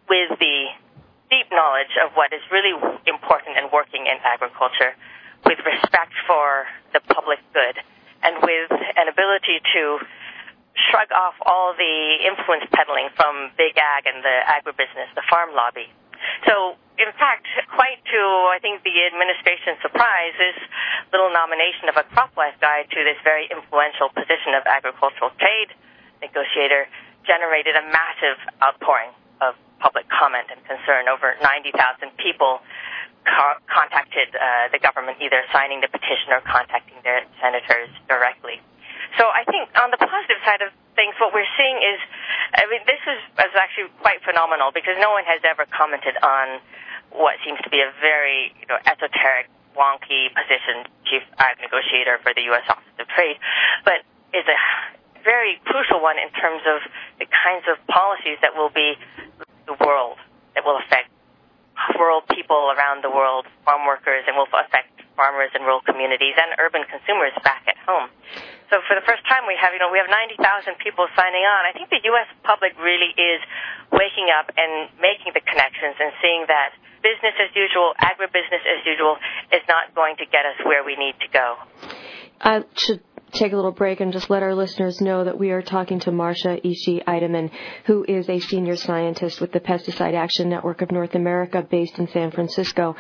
with 0.08 0.38
the 0.38 0.56
deep 1.32 1.48
knowledge 1.50 1.92
of 2.04 2.12
what 2.14 2.32
is 2.32 2.44
really 2.52 2.76
important 3.08 3.56
and 3.56 3.72
working 3.72 4.06
in 4.06 4.16
agriculture 4.22 4.92
with 5.44 5.60
respect 5.64 6.12
for 6.26 6.66
the 6.92 7.00
public 7.12 7.38
good 7.52 7.76
and 8.22 8.40
with 8.42 8.72
an 8.96 9.08
ability 9.08 9.60
to 9.76 10.00
shrug 10.90 11.12
off 11.12 11.34
all 11.46 11.72
the 11.76 11.96
influence 12.24 12.66
peddling 12.72 13.08
from 13.14 13.52
big 13.56 13.76
ag 13.78 14.06
and 14.06 14.24
the 14.24 14.36
agribusiness, 14.48 15.12
the 15.14 15.22
farm 15.30 15.54
lobby. 15.54 15.86
So, 16.48 16.74
in 16.98 17.10
fact, 17.20 17.46
quite 17.74 18.00
to, 18.10 18.20
I 18.50 18.58
think, 18.62 18.82
the 18.82 18.96
administration's 19.06 19.78
surprise, 19.82 20.34
this 20.38 20.58
little 21.12 21.30
nomination 21.30 21.90
of 21.90 21.96
a 22.00 22.04
CropLife 22.14 22.58
guy 22.58 22.88
to 22.88 22.98
this 23.04 23.18
very 23.22 23.46
influential 23.50 24.08
position 24.10 24.56
of 24.56 24.64
agricultural 24.66 25.30
trade 25.36 25.70
negotiator 26.22 26.88
generated 27.26 27.76
a 27.76 27.84
massive 27.92 28.38
outpouring 28.62 29.12
of 29.40 29.54
public 29.78 30.08
comment 30.08 30.48
and 30.50 30.60
concern. 30.64 31.08
Over 31.08 31.34
90,000 31.42 31.74
people 32.18 32.60
co- 33.24 33.60
contacted 33.66 34.32
uh, 34.34 34.68
the 34.70 34.78
government, 34.78 35.18
either 35.20 35.42
signing 35.52 35.80
the 35.80 35.88
petition 35.88 36.32
or 36.32 36.40
contacting 36.44 36.96
their 37.02 37.24
senators 37.40 37.90
directly. 38.08 38.60
So 39.18 39.30
I 39.30 39.46
think 39.46 39.70
on 39.78 39.94
the 39.94 40.00
positive 40.00 40.40
side 40.42 40.62
of 40.62 40.74
things, 40.98 41.14
what 41.22 41.30
we're 41.34 41.48
seeing 41.54 41.78
is, 41.78 41.98
I 42.54 42.66
mean, 42.66 42.82
this 42.86 43.02
is, 43.06 43.20
is 43.46 43.54
actually 43.54 43.90
quite 44.02 44.22
phenomenal 44.26 44.74
because 44.74 44.98
no 44.98 45.14
one 45.14 45.22
has 45.26 45.42
ever 45.46 45.66
commented 45.70 46.18
on 46.22 46.58
what 47.14 47.38
seems 47.46 47.62
to 47.62 47.70
be 47.70 47.78
a 47.78 47.90
very 48.02 48.50
you 48.58 48.66
know, 48.66 48.78
esoteric, 48.86 49.46
wonky 49.78 50.30
position, 50.34 50.86
chief 51.06 51.22
ag 51.38 51.58
negotiator 51.62 52.18
for 52.22 52.34
the 52.34 52.42
U.S. 52.54 52.66
Office 52.70 52.94
of 52.98 53.06
Trade, 53.10 53.38
but 53.84 54.02
is 54.34 54.46
a 54.46 54.58
very 55.22 55.58
crucial 55.64 56.02
one 56.02 56.18
in 56.18 56.30
terms 56.34 56.62
of 56.66 56.82
the 57.18 57.26
kinds 57.30 57.66
of 57.70 57.78
policies 57.86 58.38
that 58.42 58.54
will 58.54 58.70
be 58.70 58.98
world 59.84 60.18
that 60.56 60.64
will 60.64 60.80
affect 60.80 61.12
rural 61.98 62.22
people 62.32 62.72
around 62.72 63.04
the 63.04 63.10
world, 63.10 63.46
farm 63.64 63.86
workers, 63.86 64.24
and 64.26 64.36
will 64.36 64.48
affect 64.50 64.94
farmers 65.14 65.50
in 65.54 65.62
rural 65.62 65.82
communities 65.84 66.34
and 66.34 66.58
urban 66.58 66.82
consumers 66.90 67.34
back 67.46 67.62
at 67.70 67.78
home. 67.86 68.10
So 68.72 68.82
for 68.88 68.98
the 68.98 69.04
first 69.06 69.22
time, 69.28 69.46
we 69.46 69.54
have 69.60 69.76
you 69.76 69.78
know 69.78 69.92
we 69.92 70.00
have 70.02 70.10
90,000 70.10 70.40
people 70.82 71.06
signing 71.14 71.44
on. 71.46 71.68
I 71.68 71.72
think 71.76 71.90
the 71.92 72.02
U.S. 72.10 72.26
public 72.42 72.74
really 72.80 73.12
is 73.14 73.40
waking 73.92 74.32
up 74.32 74.50
and 74.56 74.90
making 74.98 75.36
the 75.36 75.44
connections 75.44 75.94
and 76.00 76.10
seeing 76.18 76.48
that 76.48 76.74
business 77.04 77.36
as 77.36 77.52
usual, 77.54 77.92
agribusiness 78.00 78.64
as 78.64 78.80
usual, 78.88 79.20
is 79.52 79.62
not 79.68 79.94
going 79.94 80.16
to 80.16 80.26
get 80.26 80.48
us 80.48 80.58
where 80.64 80.82
we 80.82 80.96
need 80.96 81.14
to 81.20 81.28
go. 81.28 81.60
I 82.40 82.64
should 82.74 83.04
take 83.34 83.52
a 83.52 83.56
little 83.56 83.72
break 83.72 84.00
and 84.00 84.12
just 84.12 84.30
let 84.30 84.42
our 84.42 84.54
listeners 84.54 85.00
know 85.00 85.24
that 85.24 85.38
we 85.38 85.50
are 85.50 85.62
talking 85.62 85.98
to 86.00 86.12
Marcia 86.12 86.58
Ishii 86.64 87.04
Eiteman, 87.04 87.50
who 87.84 88.04
is 88.08 88.28
a 88.28 88.38
senior 88.38 88.76
scientist 88.76 89.40
with 89.40 89.52
the 89.52 89.60
Pesticide 89.60 90.14
Action 90.14 90.48
Network 90.48 90.82
of 90.82 90.92
North 90.92 91.14
America 91.14 91.66
based 91.68 91.98
in 91.98 92.08
San 92.08 92.30
Francisco. 92.30 92.96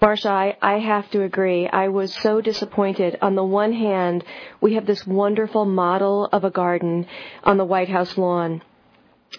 Marcia, 0.00 0.28
I, 0.28 0.56
I 0.60 0.78
have 0.78 1.10
to 1.10 1.22
agree. 1.22 1.68
I 1.68 1.88
was 1.88 2.14
so 2.14 2.40
disappointed. 2.40 3.18
On 3.22 3.34
the 3.34 3.44
one 3.44 3.72
hand, 3.72 4.24
we 4.60 4.74
have 4.74 4.86
this 4.86 5.06
wonderful 5.06 5.64
model 5.64 6.28
of 6.32 6.44
a 6.44 6.50
garden 6.50 7.06
on 7.44 7.56
the 7.56 7.64
White 7.64 7.88
House 7.88 8.16
lawn 8.18 8.62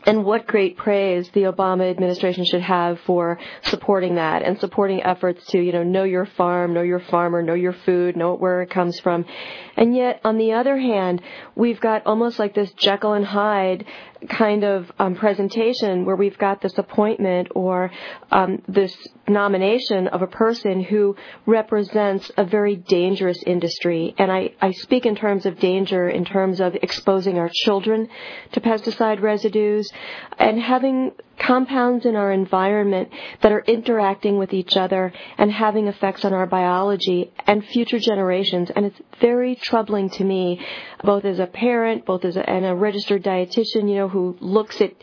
and 0.06 0.24
what 0.24 0.48
great 0.48 0.78
praise 0.78 1.30
the 1.32 1.44
Obama 1.44 1.90
administration 1.90 2.46
should 2.46 2.62
have 2.62 3.00
for 3.02 3.40
supporting 3.64 4.16
that 4.16 4.42
and 4.42 4.60
supporting 4.60 5.04
efforts 5.04 5.46
to, 5.48 5.60
you 5.60 5.72
know, 5.72 5.84
know 5.84 6.04
your 6.04 6.26
farm, 6.26 6.74
know 6.74 6.82
your 6.82 7.00
farmer, 7.00 7.42
know 7.42 7.54
your 7.54 7.74
food, 7.74 8.16
know 8.16 8.36
where 8.36 8.62
it 8.62 8.70
comes 8.70 9.00
from. 9.00 9.26
And 9.76 9.96
yet, 9.96 10.22
on 10.24 10.38
the 10.38 10.54
other 10.54 10.78
hand, 10.78 11.22
we've 11.56 11.80
got 11.80 12.06
almost 12.06 12.40
like 12.40 12.54
this 12.54 12.72
Jekyll 12.74 13.14
and 13.14 13.26
Hyde 13.26 13.86
kind 14.30 14.64
of 14.64 14.92
um, 15.00 15.16
presentation 15.16 16.06
where 16.06 16.16
we've 16.16 16.38
got 16.38 16.62
this 16.62 16.78
appointment 16.78 17.50
or 17.56 17.92
um, 18.32 18.62
this 18.68 18.96
nomination 19.28 20.08
of 20.08 20.22
a 20.22 20.28
person 20.28 20.82
who 20.82 21.16
represents 21.46 22.32
a 22.38 22.46
very 22.46 22.76
dangerous 22.76 23.42
industry. 23.46 24.14
And 24.18 24.32
I, 24.32 24.52
I 24.62 24.72
speak 24.72 25.06
in 25.06 25.16
terms 25.16 25.46
of 25.46 25.60
danger 25.60 26.10
in 26.10 26.26
terms 26.26 26.60
of 26.60 26.76
exposing 26.76 27.38
our 27.38 27.50
children 27.54 28.10
to 28.54 28.62
pesticide 28.62 29.22
residues 29.22 29.90
and 30.38 30.62
having 30.62 31.12
compounds 31.40 32.06
in 32.06 32.16
our 32.16 32.32
environment 32.32 33.10
that 33.42 33.52
are 33.52 33.64
interacting 33.68 34.38
with 34.38 34.54
each 34.54 34.76
other 34.76 35.14
and 35.38 35.52
having 35.52 35.88
effects 35.88 36.26
on 36.26 36.34
our 36.34 36.46
biology 36.46 37.32
and 37.46 37.66
future 37.66 38.00
generations. 38.00 38.70
And 38.76 38.86
it's 38.86 39.00
very 39.20 39.56
troubling 39.56 40.10
to 40.12 40.24
me, 40.24 40.66
both 41.04 41.26
as 41.26 41.40
a 41.40 41.48
parent, 41.48 42.06
both 42.06 42.26
as 42.26 42.38
a, 42.38 42.50
and 42.50 42.66
a 42.66 42.76
registered 42.76 43.24
dietitian, 43.24 43.90
you 43.90 43.96
know, 43.96 44.10
who 44.10 44.38
looks 44.40 44.82
at 44.82 44.94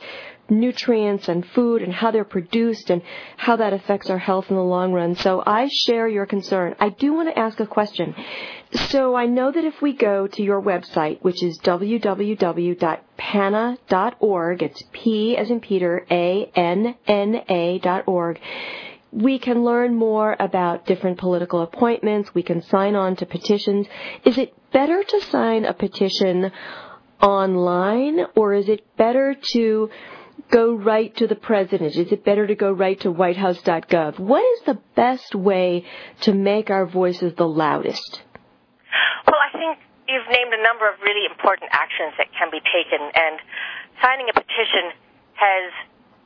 nutrients 0.49 1.29
and 1.29 1.47
food 1.47 1.83
and 1.83 1.93
how 1.93 2.11
they're 2.11 2.25
produced 2.25 2.91
and 2.91 3.03
how 3.37 3.57
that 3.57 3.73
affects 3.73 4.11
our 4.11 4.19
health 4.19 4.51
in 4.51 4.57
the 4.57 4.63
long 4.63 4.93
run. 4.93 5.15
So 5.17 5.43
I 5.45 5.69
share 5.69 6.09
your 6.09 6.27
concern. 6.27 6.75
I 6.79 6.91
do 6.91 7.15
want 7.15 7.29
to 7.29 7.39
ask 7.39 7.61
a 7.61 7.67
question. 7.67 8.15
So 8.91 9.15
I 9.15 9.27
know 9.27 9.53
that 9.53 9.65
if 9.65 9.81
we 9.81 9.93
go 9.93 10.27
to 10.27 10.43
your 10.43 10.61
website, 10.61 11.23
which 11.23 11.43
is 11.43 11.59
www.panna.org, 11.61 12.23
it's 14.63 14.83
P 14.93 15.37
as 15.37 15.51
in 15.51 15.61
Peter, 15.61 16.05
A-N-N-A 16.11 17.79
dot 17.79 18.09
org, 18.09 18.41
we 19.13 19.39
can 19.39 19.65
learn 19.65 19.95
more 19.95 20.35
about 20.41 20.87
different 20.87 21.19
political 21.19 21.63
appointments. 21.63 22.35
We 22.35 22.43
can 22.43 22.63
sign 22.63 22.97
on 22.97 23.15
to 23.17 23.27
petitions. 23.27 23.87
Is 24.25 24.39
it 24.39 24.53
better 24.73 25.05
to 25.05 25.21
sign 25.23 25.65
a 25.65 25.73
petition 25.73 26.51
online 27.23 28.27
or 28.35 28.55
is 28.55 28.69
it 28.69 28.85
better 28.97 29.37
to 29.53 29.89
go 30.51 30.75
right 30.75 31.15
to 31.17 31.27
the 31.27 31.35
president? 31.35 31.97
Is 31.97 32.13
it 32.13 32.25
better 32.25 32.47
to 32.47 32.55
go 32.55 32.73
right 32.73 32.99
to 33.01 33.11
whitehouse.gov? 33.11 34.19
What 34.19 34.43
is 34.43 34.61
the 34.67 34.79
best 34.95 35.35
way 35.35 35.85
to 36.23 36.33
make 36.33 36.71
our 36.71 36.87
voices 36.87 37.35
the 37.35 37.47
loudest? 37.49 38.23
Well, 39.27 39.41
I 39.41 39.51
think 39.57 39.79
you've 40.09 40.31
named 40.31 40.53
a 40.53 40.63
number 40.63 40.89
of 40.89 41.01
really 41.03 41.27
important 41.27 41.71
actions 41.73 42.15
that 42.19 42.29
can 42.39 42.51
be 42.51 42.61
taken, 42.61 43.01
and 43.03 43.41
signing 44.03 44.29
a 44.31 44.35
petition 44.35 44.95
has 45.35 45.73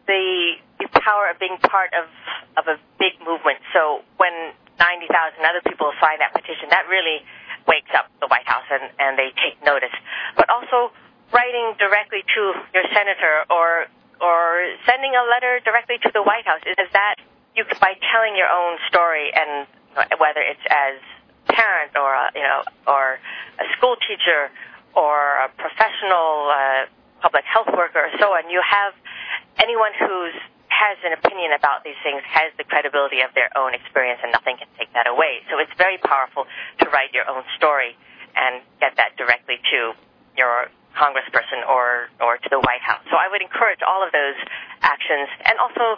the, 0.07 0.61
the 0.81 0.89
power 1.01 1.31
of 1.31 1.39
being 1.39 1.57
part 1.63 1.93
of, 1.97 2.09
of 2.57 2.65
a 2.69 2.77
big 2.99 3.17
movement. 3.25 3.61
So 3.73 4.05
when 4.17 4.33
90,000 4.79 5.09
other 5.45 5.63
people 5.65 5.93
sign 6.01 6.19
that 6.21 6.33
petition, 6.33 6.69
that 6.71 6.89
really 6.89 7.25
wakes 7.67 7.93
up 7.93 8.09
the 8.21 8.29
White 8.29 8.49
House 8.49 8.65
and, 8.73 8.89
and 8.99 9.19
they 9.19 9.33
take 9.37 9.61
notice. 9.65 9.93
But 10.37 10.49
also 10.49 10.93
writing 11.33 11.77
directly 11.77 12.25
to 12.25 12.43
your 12.73 12.87
senator 12.93 13.45
or 13.53 13.87
or 14.21 14.75
sending 14.87 15.15
a 15.15 15.25
letter 15.29 15.61
directly 15.65 15.99
to 16.03 16.11
the 16.13 16.23
White 16.23 16.47
House 16.47 16.63
is 16.67 16.89
that 16.93 17.17
you 17.57 17.65
by 17.81 17.95
telling 18.13 18.37
your 18.37 18.49
own 18.49 18.79
story 18.89 19.31
and 19.35 19.67
whether 20.19 20.41
it's 20.41 20.63
as 20.71 21.01
parent 21.49 21.97
or 21.97 22.15
a, 22.15 22.31
you 22.35 22.43
know 22.43 22.63
or 22.87 23.19
a 23.59 23.67
school 23.77 23.97
teacher 24.07 24.51
or 24.95 25.43
a 25.43 25.49
professional 25.59 26.51
uh, 26.51 26.87
public 27.21 27.45
health 27.45 27.69
worker 27.75 28.07
or 28.07 28.13
so 28.19 28.35
on, 28.35 28.51
you 28.51 28.63
have 28.63 28.95
anyone 29.59 29.91
who's 29.99 30.35
has 30.69 30.95
an 31.03 31.13
opinion 31.13 31.51
about 31.51 31.83
these 31.83 31.99
things 32.07 32.23
has 32.31 32.55
the 32.55 32.63
credibility 32.63 33.21
of 33.27 33.35
their 33.35 33.51
own 33.59 33.75
experience, 33.75 34.21
and 34.23 34.31
nothing 34.31 34.55
can 34.57 34.69
take 34.79 34.93
that 34.95 35.11
away. 35.11 35.43
So 35.51 35.59
it's 35.59 35.75
very 35.75 35.99
powerful 35.99 36.47
to 36.79 36.85
write 36.91 37.11
your 37.13 37.27
own 37.29 37.43
story 37.57 37.99
and 38.37 38.63
get 38.79 38.95
that 38.95 39.19
directly 39.19 39.59
to 39.75 39.99
your 40.39 40.71
congressperson 40.99 41.63
or 41.71 42.11
or 42.19 42.37
to 42.43 42.49
the 42.51 42.59
White 42.59 42.83
House. 42.83 43.07
So 43.09 43.17
I 43.17 43.31
would 43.31 43.41
encourage 43.41 43.81
all 43.87 44.03
of 44.03 44.11
those 44.11 44.39
actions, 44.83 45.31
and 45.47 45.55
also 45.63 45.97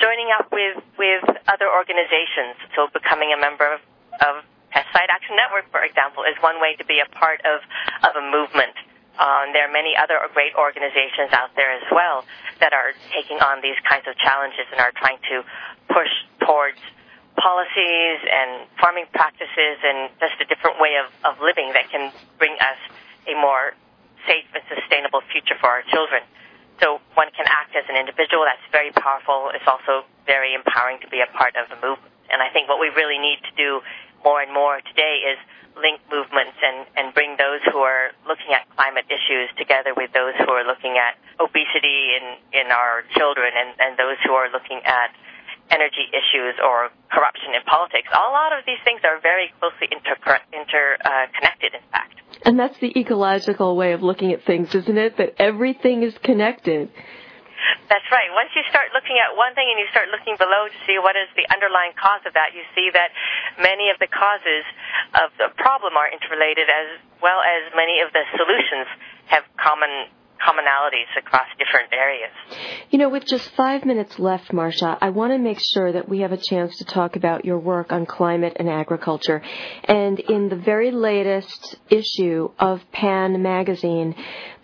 joining 0.00 0.32
up 0.32 0.48
with 0.48 0.80
with 0.96 1.24
other 1.46 1.68
organizations. 1.68 2.56
So 2.72 2.88
becoming 2.96 3.36
a 3.36 3.38
member 3.38 3.68
of, 3.68 3.80
of 4.24 4.34
Pesticide 4.72 5.08
Action 5.12 5.36
Network, 5.36 5.70
for 5.70 5.84
example, 5.84 6.24
is 6.24 6.36
one 6.40 6.60
way 6.60 6.76
to 6.76 6.84
be 6.84 7.00
a 7.00 7.08
part 7.12 7.40
of, 7.44 7.60
of 8.04 8.12
a 8.16 8.24
movement. 8.24 8.76
Um, 9.18 9.50
there 9.50 9.66
are 9.66 9.72
many 9.72 9.98
other 9.98 10.20
great 10.32 10.54
organizations 10.54 11.34
out 11.34 11.50
there 11.56 11.74
as 11.74 11.82
well 11.90 12.22
that 12.60 12.72
are 12.72 12.94
taking 13.10 13.42
on 13.42 13.60
these 13.60 13.74
kinds 13.82 14.06
of 14.06 14.14
challenges 14.16 14.62
and 14.70 14.78
are 14.78 14.94
trying 14.94 15.18
to 15.26 15.42
push 15.90 16.12
towards 16.46 16.78
policies 17.34 18.18
and 18.22 18.66
farming 18.78 19.06
practices 19.10 19.78
and 19.82 20.10
just 20.22 20.38
a 20.38 20.46
different 20.46 20.78
way 20.78 20.94
of, 21.02 21.10
of 21.26 21.40
living 21.42 21.74
that 21.74 21.90
can 21.90 22.12
bring 22.38 22.54
us 22.62 22.78
a 23.26 23.34
more 23.34 23.74
safe 24.26 24.48
and 24.54 24.64
sustainable 24.66 25.22
future 25.30 25.54
for 25.60 25.68
our 25.68 25.82
children. 25.90 26.22
So 26.80 27.02
one 27.14 27.30
can 27.34 27.46
act 27.50 27.74
as 27.74 27.84
an 27.90 27.98
individual. 27.98 28.46
That's 28.46 28.62
very 28.70 28.94
powerful. 28.94 29.50
It's 29.54 29.66
also 29.66 30.06
very 30.26 30.54
empowering 30.54 31.02
to 31.02 31.08
be 31.10 31.20
a 31.20 31.30
part 31.34 31.58
of 31.58 31.66
a 31.70 31.78
movement. 31.82 32.14
And 32.30 32.42
I 32.42 32.50
think 32.50 32.68
what 32.68 32.78
we 32.78 32.88
really 32.94 33.18
need 33.18 33.42
to 33.42 33.52
do 33.56 33.80
more 34.22 34.42
and 34.42 34.52
more 34.52 34.80
today 34.82 35.26
is 35.26 35.38
link 35.78 36.02
movements 36.10 36.58
and, 36.62 36.86
and 36.98 37.14
bring 37.14 37.38
those 37.38 37.62
who 37.70 37.78
are 37.78 38.10
looking 38.26 38.50
at 38.50 38.66
climate 38.74 39.06
issues 39.06 39.50
together 39.56 39.94
with 39.94 40.10
those 40.12 40.34
who 40.42 40.50
are 40.50 40.66
looking 40.66 40.98
at 40.98 41.14
obesity 41.38 42.18
in, 42.18 42.24
in 42.50 42.66
our 42.74 43.06
children 43.14 43.54
and, 43.54 43.74
and 43.78 43.98
those 43.98 44.18
who 44.26 44.34
are 44.34 44.50
looking 44.50 44.82
at 44.84 45.14
energy 45.70 46.06
issues 46.12 46.56
or 46.62 46.90
corruption 47.12 47.54
in 47.54 47.62
politics. 47.64 48.08
A 48.12 48.30
lot 48.30 48.52
of 48.52 48.64
these 48.66 48.80
things 48.84 49.00
are 49.04 49.20
very 49.20 49.52
closely 49.60 49.88
interconnected, 49.90 50.52
inter, 50.52 50.96
uh, 51.04 51.26
connected, 51.36 51.74
in 51.74 51.84
fact. 51.92 52.14
And 52.44 52.58
that's 52.58 52.78
the 52.78 52.92
ecological 52.98 53.76
way 53.76 53.92
of 53.92 54.02
looking 54.02 54.32
at 54.32 54.44
things, 54.44 54.74
isn't 54.74 54.98
it? 54.98 55.16
That 55.18 55.34
everything 55.38 56.02
is 56.02 56.14
connected. 56.22 56.90
That's 57.90 58.06
right. 58.12 58.30
Once 58.30 58.52
you 58.54 58.62
start 58.70 58.94
looking 58.94 59.18
at 59.18 59.34
one 59.34 59.56
thing 59.58 59.66
and 59.66 59.80
you 59.80 59.88
start 59.90 60.08
looking 60.14 60.38
below 60.38 60.68
to 60.70 60.78
see 60.86 61.00
what 61.00 61.18
is 61.18 61.26
the 61.34 61.48
underlying 61.50 61.96
cause 61.98 62.22
of 62.22 62.32
that, 62.38 62.54
you 62.54 62.62
see 62.76 62.92
that 62.94 63.10
many 63.58 63.90
of 63.90 63.98
the 63.98 64.06
causes 64.06 64.64
of 65.18 65.34
the 65.40 65.50
problem 65.58 65.98
are 65.98 66.06
interrelated 66.06 66.70
as 66.70 67.00
well 67.18 67.42
as 67.42 67.66
many 67.74 67.98
of 68.04 68.14
the 68.14 68.22
solutions 68.38 68.86
have 69.26 69.42
common 69.58 69.90
commonalities 70.38 71.10
across 71.18 71.46
different 71.58 71.92
areas. 71.92 72.30
You 72.90 72.98
know, 72.98 73.08
with 73.08 73.26
just 73.26 73.48
five 73.56 73.84
minutes 73.84 74.18
left, 74.18 74.52
Marcia, 74.52 74.96
I 75.00 75.10
want 75.10 75.32
to 75.32 75.38
make 75.38 75.58
sure 75.60 75.92
that 75.92 76.08
we 76.08 76.20
have 76.20 76.32
a 76.32 76.36
chance 76.36 76.76
to 76.78 76.84
talk 76.84 77.16
about 77.16 77.44
your 77.44 77.58
work 77.58 77.92
on 77.92 78.06
climate 78.06 78.56
and 78.56 78.68
agriculture. 78.68 79.42
And 79.84 80.18
in 80.20 80.48
the 80.48 80.56
very 80.56 80.90
latest 80.90 81.76
issue 81.90 82.50
of 82.58 82.80
Pan 82.92 83.42
magazine, 83.42 84.14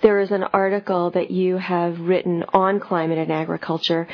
there 0.03 0.21
is 0.21 0.31
an 0.31 0.45
article 0.45 1.11
that 1.13 1.31
you 1.31 1.57
have 1.57 1.99
written 2.01 2.45
on 2.53 2.81
climate 2.81 3.19
and 3.19 3.33
agriculture. 3.33 4.07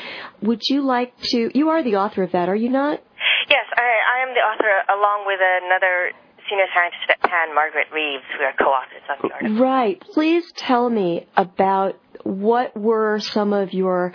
Would 0.43 0.63
you 0.69 0.83
like 0.83 1.13
to, 1.31 1.51
you 1.53 1.71
are 1.71 1.83
the 1.83 1.97
author 1.97 2.23
of 2.23 2.33
that, 2.33 2.49
are 2.49 2.57
you 2.57 2.69
not? 2.69 3.03
Yes, 3.49 3.67
I, 3.77 3.83
I 3.83 4.23
am 4.23 4.35
the 4.35 4.41
author 4.41 4.71
along 4.95 5.27
with 5.27 5.41
another 5.43 6.13
senior 6.51 6.67
scientist 6.75 7.09
at 7.09 7.21
Pan, 7.23 7.55
Margaret 7.55 7.87
Reeves, 7.95 8.25
who 8.37 8.43
are 8.43 8.53
co-authors 8.59 9.07
on 9.09 9.17
the 9.23 9.33
article. 9.33 9.65
Right. 9.65 10.01
Please 10.01 10.45
tell 10.57 10.91
me 10.91 11.27
about 11.37 11.99
what 12.25 12.77
were 12.77 13.21
some 13.21 13.53
of 13.53 13.73
your 13.73 14.13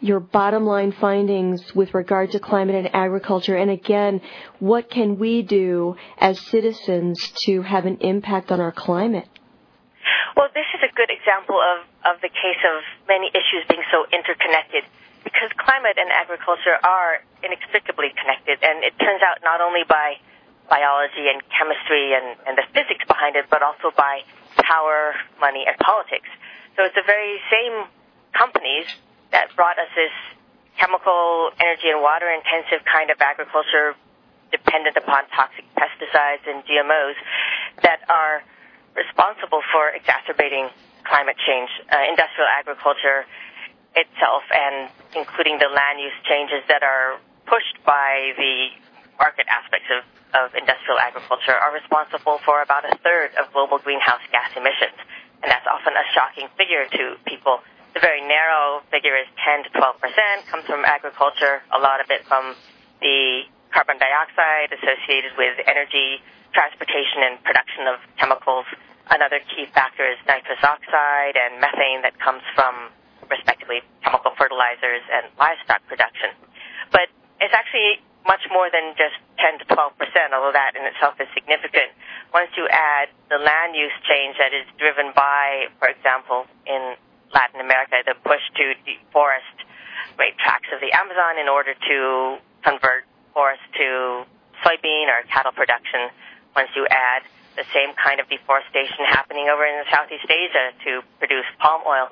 your 0.00 0.20
bottom 0.20 0.66
line 0.66 0.92
findings 0.92 1.74
with 1.74 1.94
regard 1.94 2.30
to 2.32 2.38
climate 2.38 2.74
and 2.74 2.94
agriculture 2.94 3.56
and 3.56 3.70
again 3.70 4.20
what 4.58 4.90
can 4.90 5.16
we 5.18 5.40
do 5.40 5.96
as 6.18 6.38
citizens 6.38 7.16
to 7.34 7.62
have 7.62 7.86
an 7.86 7.96
impact 8.02 8.52
on 8.52 8.60
our 8.60 8.70
climate 8.70 9.26
well 10.36 10.48
this 10.52 10.68
is 10.76 10.84
a 10.84 10.92
good 10.94 11.08
example 11.08 11.56
of, 11.56 11.80
of 12.12 12.20
the 12.20 12.28
case 12.28 12.60
of 12.76 12.84
many 13.08 13.32
issues 13.32 13.64
being 13.70 13.82
so 13.90 14.04
interconnected 14.12 14.84
because 15.24 15.48
climate 15.56 15.96
and 15.96 16.12
agriculture 16.12 16.76
are 16.84 17.24
inextricably 17.42 18.12
connected 18.20 18.60
and 18.62 18.84
it 18.84 18.92
turns 19.00 19.22
out 19.24 19.40
not 19.42 19.62
only 19.62 19.80
by 19.88 20.20
biology 20.68 21.30
and 21.30 21.42
chemistry 21.50 22.14
and, 22.14 22.36
and 22.46 22.58
the 22.58 22.66
physics 22.74 23.04
behind 23.06 23.36
it, 23.36 23.46
but 23.50 23.62
also 23.62 23.94
by 23.96 24.22
power, 24.58 25.14
money, 25.40 25.64
and 25.66 25.76
politics. 25.78 26.28
So 26.76 26.84
it's 26.84 26.94
the 26.94 27.06
very 27.06 27.38
same 27.50 27.86
companies 28.34 28.86
that 29.32 29.54
brought 29.56 29.78
us 29.78 29.88
this 29.94 30.12
chemical, 30.78 31.50
energy, 31.58 31.88
and 31.88 32.02
water 32.02 32.28
intensive 32.28 32.84
kind 32.84 33.10
of 33.10 33.16
agriculture 33.20 33.96
dependent 34.52 34.96
upon 34.96 35.26
toxic 35.34 35.64
pesticides 35.74 36.44
and 36.46 36.62
GMOs 36.64 37.16
that 37.82 38.04
are 38.08 38.42
responsible 38.94 39.60
for 39.72 39.90
exacerbating 39.90 40.68
climate 41.04 41.36
change. 41.46 41.70
Uh, 41.90 42.08
industrial 42.08 42.48
agriculture 42.58 43.26
itself 43.94 44.44
and 44.52 44.90
including 45.16 45.58
the 45.58 45.68
land 45.72 46.00
use 46.00 46.14
changes 46.28 46.60
that 46.68 46.82
are 46.82 47.18
pushed 47.46 47.78
by 47.84 48.32
the 48.36 48.68
market 49.18 49.46
aspects 49.48 49.88
of 49.92 50.04
of 50.36 50.52
industrial 50.52 51.00
agriculture 51.00 51.56
are 51.56 51.72
responsible 51.72 52.36
for 52.44 52.60
about 52.60 52.84
a 52.84 52.92
third 53.00 53.32
of 53.40 53.48
global 53.56 53.78
greenhouse 53.80 54.20
gas 54.28 54.52
emissions. 54.52 54.96
And 55.40 55.48
that's 55.48 55.64
often 55.64 55.96
a 55.96 56.04
shocking 56.12 56.48
figure 56.60 56.84
to 56.84 57.16
people. 57.24 57.64
The 57.96 58.00
very 58.04 58.20
narrow 58.20 58.84
figure 58.92 59.16
is 59.16 59.24
10 59.40 59.64
to 59.64 59.70
12 59.72 59.96
percent 60.02 60.38
comes 60.52 60.68
from 60.68 60.84
agriculture, 60.84 61.64
a 61.72 61.80
lot 61.80 62.04
of 62.04 62.12
it 62.12 62.28
from 62.28 62.52
the 63.00 63.48
carbon 63.72 63.96
dioxide 63.96 64.72
associated 64.72 65.36
with 65.36 65.56
energy, 65.64 66.20
transportation, 66.52 67.24
and 67.24 67.40
production 67.44 67.88
of 67.88 68.00
chemicals. 68.20 68.68
Another 69.08 69.40
key 69.52 69.68
factor 69.72 70.04
is 70.04 70.18
nitrous 70.26 70.60
oxide 70.60 71.36
and 71.38 71.60
methane 71.60 72.02
that 72.02 72.18
comes 72.18 72.42
from, 72.56 72.90
respectively, 73.30 73.80
chemical 74.02 74.32
fertilizers 74.36 75.04
and 75.12 75.30
livestock 75.38 75.80
production. 75.86 76.32
But 76.90 77.08
it's 77.40 77.54
actually 77.54 78.02
much 78.26 78.42
more 78.50 78.68
than 78.68 78.94
just 78.98 79.16
10 79.38 79.62
to 79.62 79.64
12 79.70 79.98
percent, 79.98 80.34
although 80.34 80.52
that 80.52 80.74
in 80.74 80.82
itself 80.84 81.14
is 81.22 81.30
significant. 81.32 81.94
Once 82.34 82.50
you 82.58 82.66
add 82.68 83.08
the 83.30 83.38
land 83.38 83.74
use 83.74 83.94
change 84.04 84.36
that 84.36 84.52
is 84.52 84.66
driven 84.76 85.14
by, 85.14 85.70
for 85.78 85.88
example, 85.88 86.44
in 86.66 86.98
Latin 87.32 87.62
America, 87.62 88.02
the 88.04 88.14
push 88.26 88.42
to 88.58 88.74
deforest 88.86 89.56
great 90.16 90.36
tracts 90.38 90.68
of 90.72 90.80
the 90.80 90.90
Amazon 90.92 91.38
in 91.38 91.48
order 91.48 91.74
to 91.74 91.98
convert 92.64 93.04
forests 93.32 93.64
to 93.76 94.24
soybean 94.64 95.06
or 95.12 95.22
cattle 95.28 95.52
production. 95.52 96.08
Once 96.56 96.72
you 96.74 96.88
add 96.88 97.22
the 97.56 97.64
same 97.72 97.92
kind 98.00 98.20
of 98.20 98.28
deforestation 98.28 99.04
happening 99.08 99.48
over 99.48 99.64
in 99.64 99.84
Southeast 99.92 100.28
Asia 100.28 100.72
to 100.84 101.04
produce 101.20 101.44
palm 101.60 101.84
oil, 101.84 102.08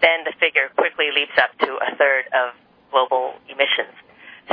then 0.00 0.24
the 0.24 0.32
figure 0.36 0.68
quickly 0.76 1.08
leaps 1.12 1.36
up 1.40 1.52
to 1.64 1.80
a 1.80 1.96
third 1.96 2.28
of 2.36 2.52
global 2.92 3.36
emissions. 3.48 3.92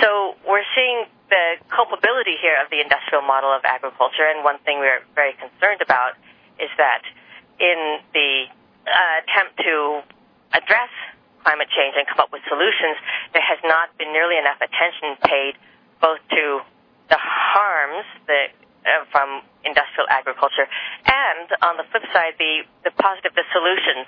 So 0.02 0.36
we're 0.48 0.66
seeing 0.74 1.06
the 1.30 1.62
culpability 1.70 2.38
here 2.42 2.58
of 2.64 2.70
the 2.70 2.82
industrial 2.82 3.22
model 3.22 3.54
of 3.54 3.62
agriculture, 3.66 4.26
and 4.26 4.44
one 4.44 4.58
thing 4.66 4.80
we're 4.80 5.06
very 5.14 5.34
concerned 5.34 5.82
about 5.82 6.18
is 6.58 6.70
that 6.78 7.02
in 7.60 8.02
the 8.14 8.50
uh, 8.86 9.22
attempt 9.22 9.58
to 9.62 10.02
address 10.54 10.94
climate 11.44 11.68
change 11.70 11.94
and 11.98 12.08
come 12.08 12.20
up 12.24 12.32
with 12.32 12.42
solutions, 12.48 12.98
there 13.34 13.44
has 13.44 13.60
not 13.66 13.94
been 13.98 14.12
nearly 14.14 14.38
enough 14.38 14.58
attention 14.62 15.18
paid 15.22 15.54
both 16.02 16.20
to 16.32 16.64
the 17.10 17.20
harms 17.20 18.06
that 18.28 18.56
uh, 18.84 19.06
from 19.12 19.44
industrial 19.64 20.08
agriculture, 20.12 20.68
and 21.08 21.48
on 21.64 21.80
the 21.80 21.88
flip 21.92 22.04
side, 22.12 22.36
the, 22.36 22.68
the 22.84 22.92
positive, 23.00 23.32
the 23.32 23.48
solutions 23.56 24.08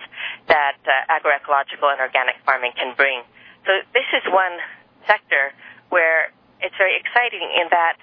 that 0.52 0.76
uh, 0.84 1.16
agroecological 1.16 1.88
and 1.88 2.04
organic 2.04 2.36
farming 2.44 2.76
can 2.76 2.92
bring. 2.96 3.24
So 3.64 3.72
this 3.96 4.08
is 4.12 4.24
one 4.28 4.60
sector 5.08 5.56
where 5.90 6.32
it's 6.62 6.76
very 6.78 6.98
exciting 6.98 7.44
in 7.44 7.68
that 7.72 7.98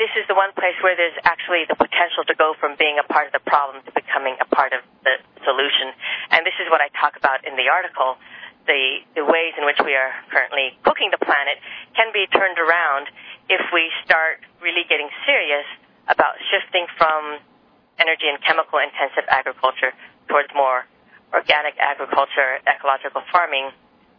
this 0.00 0.08
is 0.16 0.24
the 0.32 0.34
one 0.34 0.56
place 0.56 0.76
where 0.80 0.96
there's 0.96 1.16
actually 1.28 1.68
the 1.68 1.76
potential 1.76 2.24
to 2.24 2.32
go 2.32 2.56
from 2.56 2.72
being 2.80 2.96
a 2.96 3.04
part 3.04 3.28
of 3.28 3.36
the 3.36 3.44
problem 3.44 3.84
to 3.84 3.92
becoming 3.92 4.32
a 4.40 4.48
part 4.48 4.72
of 4.72 4.80
the 5.04 5.20
solution. 5.44 5.92
And 6.32 6.40
this 6.48 6.56
is 6.56 6.72
what 6.72 6.80
I 6.80 6.88
talk 6.96 7.20
about 7.20 7.44
in 7.44 7.52
the 7.60 7.68
article. 7.68 8.16
The, 8.64 9.04
the 9.16 9.24
ways 9.24 9.52
in 9.60 9.68
which 9.68 9.80
we 9.84 9.92
are 9.92 10.12
currently 10.32 10.76
cooking 10.84 11.12
the 11.12 11.20
planet 11.20 11.60
can 11.96 12.12
be 12.16 12.28
turned 12.32 12.56
around 12.56 13.12
if 13.52 13.60
we 13.72 13.92
start 14.04 14.40
really 14.64 14.88
getting 14.88 15.08
serious 15.28 15.68
about 16.08 16.36
shifting 16.48 16.88
from 16.96 17.40
energy 18.00 18.28
and 18.28 18.40
chemical 18.40 18.80
intensive 18.80 19.28
agriculture 19.28 19.92
towards 20.28 20.48
more 20.56 20.88
organic 21.32 21.76
agriculture, 21.76 22.60
ecological 22.64 23.20
farming, 23.28 23.68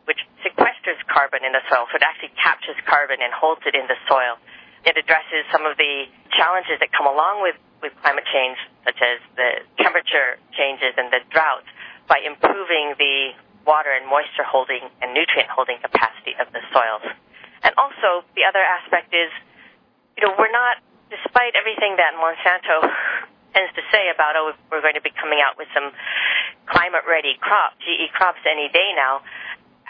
which 0.05 0.21
sequesters 0.41 0.97
carbon 1.07 1.45
in 1.45 1.53
the 1.53 1.63
soil. 1.69 1.85
So 1.91 1.97
it 1.97 2.05
actually 2.05 2.33
captures 2.37 2.77
carbon 2.85 3.21
and 3.21 3.33
holds 3.33 3.61
it 3.65 3.75
in 3.75 3.85
the 3.85 3.97
soil. 4.09 4.37
It 4.85 4.97
addresses 4.97 5.45
some 5.53 5.65
of 5.65 5.77
the 5.77 6.09
challenges 6.33 6.81
that 6.81 6.89
come 6.89 7.05
along 7.05 7.45
with, 7.45 7.57
with 7.85 7.93
climate 8.01 8.25
change, 8.33 8.57
such 8.81 8.97
as 8.97 9.21
the 9.37 9.61
temperature 9.77 10.41
changes 10.57 10.97
and 10.97 11.13
the 11.13 11.21
droughts, 11.29 11.69
by 12.09 12.17
improving 12.25 12.97
the 12.97 13.37
water 13.65 13.93
and 13.93 14.09
moisture 14.09 14.45
holding 14.45 14.81
and 15.01 15.13
nutrient 15.13 15.49
holding 15.53 15.77
capacity 15.77 16.33
of 16.41 16.49
the 16.49 16.65
soils. 16.73 17.05
And 17.61 17.77
also, 17.77 18.25
the 18.33 18.41
other 18.49 18.61
aspect 18.61 19.13
is, 19.13 19.29
you 20.17 20.25
know, 20.25 20.33
we're 20.33 20.49
not, 20.49 20.81
despite 21.13 21.53
everything 21.53 22.01
that 22.01 22.17
Monsanto 22.17 22.89
tends 23.53 23.69
to 23.77 23.83
say 23.93 24.09
about, 24.09 24.33
oh, 24.33 24.57
we're 24.73 24.81
going 24.81 24.97
to 24.97 25.05
be 25.05 25.13
coming 25.13 25.45
out 25.45 25.61
with 25.61 25.69
some 25.77 25.93
climate 26.65 27.05
ready 27.05 27.37
crops, 27.37 27.77
GE 27.85 28.09
crops 28.17 28.41
any 28.49 28.65
day 28.73 28.97
now, 28.97 29.21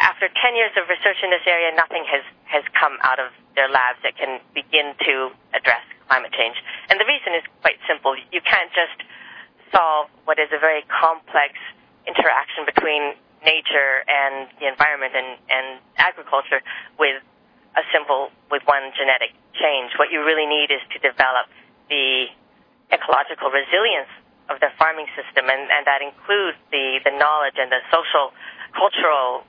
after 0.01 0.25
10 0.25 0.57
years 0.57 0.73
of 0.75 0.89
research 0.89 1.21
in 1.21 1.29
this 1.29 1.45
area, 1.45 1.69
nothing 1.77 2.01
has, 2.09 2.25
has 2.49 2.65
come 2.73 2.97
out 3.05 3.21
of 3.21 3.29
their 3.53 3.69
labs 3.69 4.01
that 4.01 4.17
can 4.17 4.41
begin 4.57 4.97
to 5.05 5.29
address 5.53 5.85
climate 6.09 6.33
change. 6.33 6.57
And 6.89 6.97
the 6.97 7.05
reason 7.05 7.37
is 7.37 7.45
quite 7.61 7.77
simple. 7.85 8.17
You 8.33 8.41
can't 8.41 8.73
just 8.73 8.97
solve 9.69 10.09
what 10.25 10.41
is 10.41 10.49
a 10.49 10.59
very 10.59 10.81
complex 10.89 11.53
interaction 12.09 12.65
between 12.65 13.13
nature 13.45 14.01
and 14.09 14.49
the 14.57 14.65
environment 14.65 15.13
and, 15.13 15.37
and 15.49 15.65
agriculture 16.01 16.65
with 16.97 17.21
a 17.77 17.83
simple, 17.93 18.33
with 18.49 18.65
one 18.65 18.91
genetic 18.97 19.37
change. 19.53 19.93
What 20.01 20.09
you 20.09 20.25
really 20.25 20.49
need 20.49 20.73
is 20.73 20.81
to 20.91 20.99
develop 20.99 21.45
the 21.89 22.27
ecological 22.91 23.53
resilience 23.53 24.11
of 24.49 24.59
the 24.59 24.67
farming 24.75 25.07
system, 25.15 25.47
and, 25.47 25.71
and 25.71 25.87
that 25.87 26.03
includes 26.03 26.59
the, 26.73 26.99
the 27.07 27.13
knowledge 27.15 27.55
and 27.55 27.71
the 27.71 27.79
social, 27.87 28.35
cultural 28.75 29.47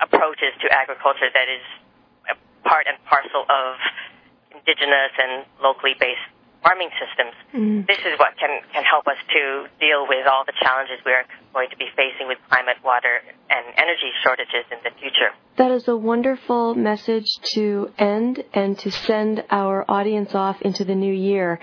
approaches 0.00 0.54
to 0.62 0.66
agriculture 0.72 1.28
that 1.32 1.48
is 1.48 1.62
part 2.64 2.86
and 2.86 2.96
parcel 3.04 3.44
of 3.48 3.76
indigenous 4.54 5.12
and 5.18 5.44
locally 5.62 5.94
based 5.98 6.22
farming 6.62 6.90
systems. 6.94 7.34
Mm. 7.52 7.86
This 7.86 7.98
is 7.98 8.18
what 8.18 8.38
can, 8.38 8.60
can 8.72 8.84
help 8.84 9.06
us 9.08 9.18
to 9.34 9.66
deal 9.80 10.06
with 10.08 10.26
all 10.26 10.44
the 10.46 10.52
challenges 10.62 11.02
we 11.04 11.12
are 11.12 11.24
going 11.52 11.68
to 11.70 11.76
be 11.76 11.86
facing 11.96 12.28
with 12.28 12.38
climate, 12.48 12.76
water, 12.84 13.20
and 13.50 13.66
energy 13.76 14.10
shortages 14.22 14.64
in 14.70 14.78
the 14.84 14.90
future. 15.00 15.34
That 15.56 15.72
is 15.72 15.88
a 15.88 15.96
wonderful 15.96 16.74
message 16.74 17.26
to 17.54 17.90
end 17.98 18.44
and 18.54 18.78
to 18.78 18.90
send 18.90 19.44
our 19.50 19.84
audience 19.90 20.34
off 20.34 20.62
into 20.62 20.84
the 20.84 20.94
new 20.94 21.12
year 21.12 21.58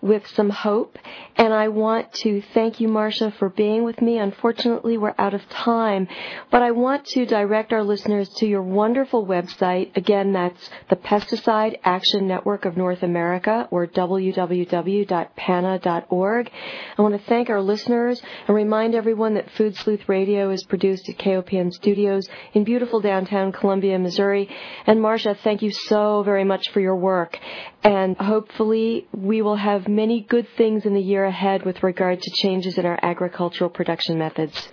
with 0.00 0.26
some 0.26 0.50
hope. 0.50 0.98
And 1.40 1.52
I 1.54 1.68
want 1.68 2.12
to 2.16 2.42
thank 2.52 2.80
you, 2.80 2.88
Marcia, 2.88 3.30
for 3.38 3.48
being 3.48 3.82
with 3.82 4.02
me. 4.02 4.18
Unfortunately, 4.18 4.98
we're 4.98 5.14
out 5.16 5.32
of 5.32 5.40
time, 5.48 6.06
but 6.50 6.60
I 6.60 6.72
want 6.72 7.06
to 7.06 7.24
direct 7.24 7.72
our 7.72 7.82
listeners 7.82 8.28
to 8.40 8.46
your 8.46 8.60
wonderful 8.60 9.24
website. 9.24 9.96
Again, 9.96 10.34
that's 10.34 10.68
the 10.90 10.96
Pesticide 10.96 11.78
Action 11.82 12.28
Network 12.28 12.66
of 12.66 12.76
North 12.76 13.02
America 13.02 13.66
or 13.70 13.86
www.panna.org. 13.86 16.50
I 16.98 17.02
want 17.02 17.18
to 17.18 17.26
thank 17.26 17.48
our 17.48 17.62
listeners 17.62 18.20
and 18.46 18.54
remind 18.54 18.94
everyone 18.94 19.32
that 19.32 19.50
Food 19.52 19.76
Sleuth 19.76 20.10
Radio 20.10 20.50
is 20.50 20.62
produced 20.64 21.08
at 21.08 21.16
KOPN 21.16 21.72
Studios 21.72 22.28
in 22.52 22.64
beautiful 22.64 23.00
downtown 23.00 23.50
Columbia, 23.50 23.98
Missouri. 23.98 24.54
And 24.86 25.00
Marcia, 25.00 25.34
thank 25.42 25.62
you 25.62 25.70
so 25.70 26.22
very 26.22 26.44
much 26.44 26.68
for 26.68 26.80
your 26.80 26.96
work. 26.96 27.38
And 27.82 28.14
hopefully 28.18 29.08
we 29.10 29.40
will 29.40 29.56
have 29.56 29.88
many 29.88 30.20
good 30.20 30.46
things 30.58 30.84
in 30.84 30.92
the 30.92 31.00
year 31.00 31.29
ahead 31.30 31.64
with 31.64 31.82
regard 31.82 32.20
to 32.20 32.30
changes 32.42 32.76
in 32.76 32.84
our 32.84 32.98
agricultural 33.02 33.70
production 33.70 34.18
methods. 34.18 34.68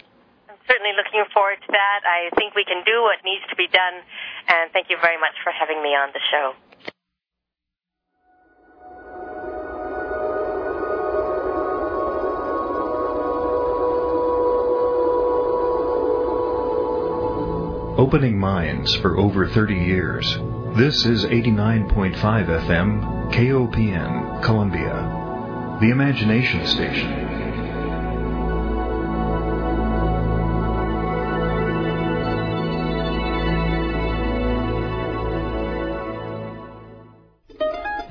I'm 0.49 0.57
certainly 0.67 0.91
looking 0.97 1.23
forward 1.33 1.57
to 1.61 1.71
that. 1.71 1.99
I 2.03 2.33
think 2.35 2.55
we 2.55 2.65
can 2.65 2.83
do 2.83 3.01
what 3.03 3.17
needs 3.23 3.45
to 3.49 3.55
be 3.55 3.67
done. 3.67 4.01
And 4.49 4.71
thank 4.73 4.87
you 4.89 4.97
very 5.01 5.17
much 5.17 5.37
for 5.43 5.53
having 5.53 5.81
me 5.81 5.89
on 5.89 6.09
the 6.11 6.19
show. 6.31 6.53
Opening 17.97 18.37
minds 18.39 18.95
for 18.97 19.17
over 19.17 19.47
30 19.47 19.73
years. 19.73 20.37
This 20.75 21.05
is 21.05 21.25
89.5 21.25 22.15
FM, 22.15 23.33
KOPN, 23.33 24.43
Columbia, 24.43 25.16
the 25.79 25.91
Imagination 25.91 26.65
Station. 26.65 27.26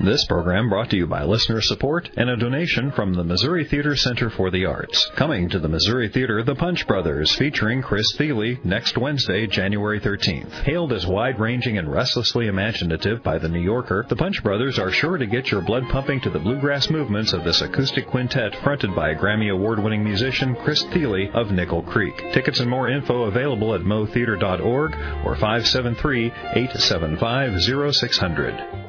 This 0.07 0.23
program 0.23 0.69
brought 0.69 0.89
to 0.91 0.95
you 0.95 1.05
by 1.05 1.25
listener 1.25 1.59
support 1.59 2.09
and 2.15 2.29
a 2.29 2.37
donation 2.37 2.91
from 2.93 3.13
the 3.13 3.25
Missouri 3.25 3.65
Theater 3.65 3.93
Center 3.93 4.29
for 4.29 4.49
the 4.49 4.63
Arts. 4.63 5.11
Coming 5.17 5.49
to 5.49 5.59
the 5.59 5.67
Missouri 5.67 6.07
Theater, 6.07 6.43
The 6.43 6.55
Punch 6.55 6.87
Brothers, 6.87 7.35
featuring 7.35 7.81
Chris 7.81 8.15
Thile, 8.17 8.55
next 8.63 8.97
Wednesday, 8.97 9.47
January 9.47 9.99
13th. 9.99 10.63
Hailed 10.63 10.93
as 10.93 11.05
wide-ranging 11.05 11.77
and 11.77 11.91
restlessly 11.91 12.47
imaginative 12.47 13.21
by 13.21 13.37
The 13.37 13.49
New 13.49 13.59
Yorker, 13.59 14.05
The 14.07 14.15
Punch 14.15 14.41
Brothers 14.41 14.79
are 14.79 14.91
sure 14.91 15.17
to 15.17 15.25
get 15.25 15.51
your 15.51 15.59
blood 15.59 15.83
pumping 15.89 16.21
to 16.21 16.29
the 16.29 16.39
bluegrass 16.39 16.89
movements 16.89 17.33
of 17.33 17.43
this 17.43 17.61
acoustic 17.61 18.07
quintet 18.07 18.55
fronted 18.63 18.95
by 18.95 19.13
Grammy 19.13 19.51
Award-winning 19.51 20.05
musician 20.05 20.55
Chris 20.63 20.83
Thile 20.83 21.31
of 21.33 21.51
Nickel 21.51 21.83
Creek. 21.83 22.15
Tickets 22.31 22.61
and 22.61 22.69
more 22.69 22.89
info 22.89 23.23
available 23.23 23.75
at 23.75 23.81
motheater.org 23.81 24.93
or 25.25 25.35
573 25.35 26.27
875 26.27 27.61
0600. 27.93 28.86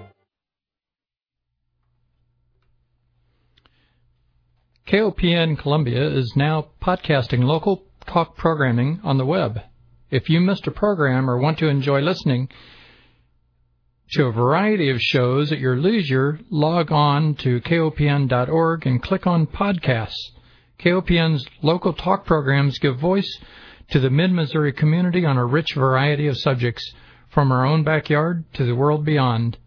KOPN 4.88 5.58
Columbia 5.58 6.08
is 6.08 6.32
now 6.34 6.68
podcasting 6.80 7.44
local 7.44 7.82
talk 8.06 8.38
programming 8.38 9.00
on 9.04 9.18
the 9.18 9.26
web. 9.26 9.60
If 10.10 10.30
you 10.30 10.40
missed 10.40 10.66
a 10.66 10.70
program 10.70 11.28
or 11.28 11.36
want 11.36 11.58
to 11.58 11.68
enjoy 11.68 12.00
listening 12.00 12.48
to 14.12 14.24
a 14.24 14.32
variety 14.32 14.88
of 14.88 15.02
shows 15.02 15.52
at 15.52 15.58
your 15.58 15.76
leisure, 15.76 16.40
log 16.48 16.90
on 16.90 17.34
to 17.34 17.60
kopn.org 17.60 18.86
and 18.86 19.02
click 19.02 19.26
on 19.26 19.46
podcasts. 19.46 20.30
KOPN's 20.78 21.44
local 21.60 21.92
talk 21.92 22.24
programs 22.24 22.78
give 22.78 22.98
voice 22.98 23.38
to 23.90 24.00
the 24.00 24.08
mid 24.08 24.32
Missouri 24.32 24.72
community 24.72 25.26
on 25.26 25.36
a 25.36 25.44
rich 25.44 25.74
variety 25.74 26.28
of 26.28 26.38
subjects, 26.38 26.94
from 27.28 27.52
our 27.52 27.66
own 27.66 27.84
backyard 27.84 28.42
to 28.54 28.64
the 28.64 28.74
world 28.74 29.04
beyond. 29.04 29.58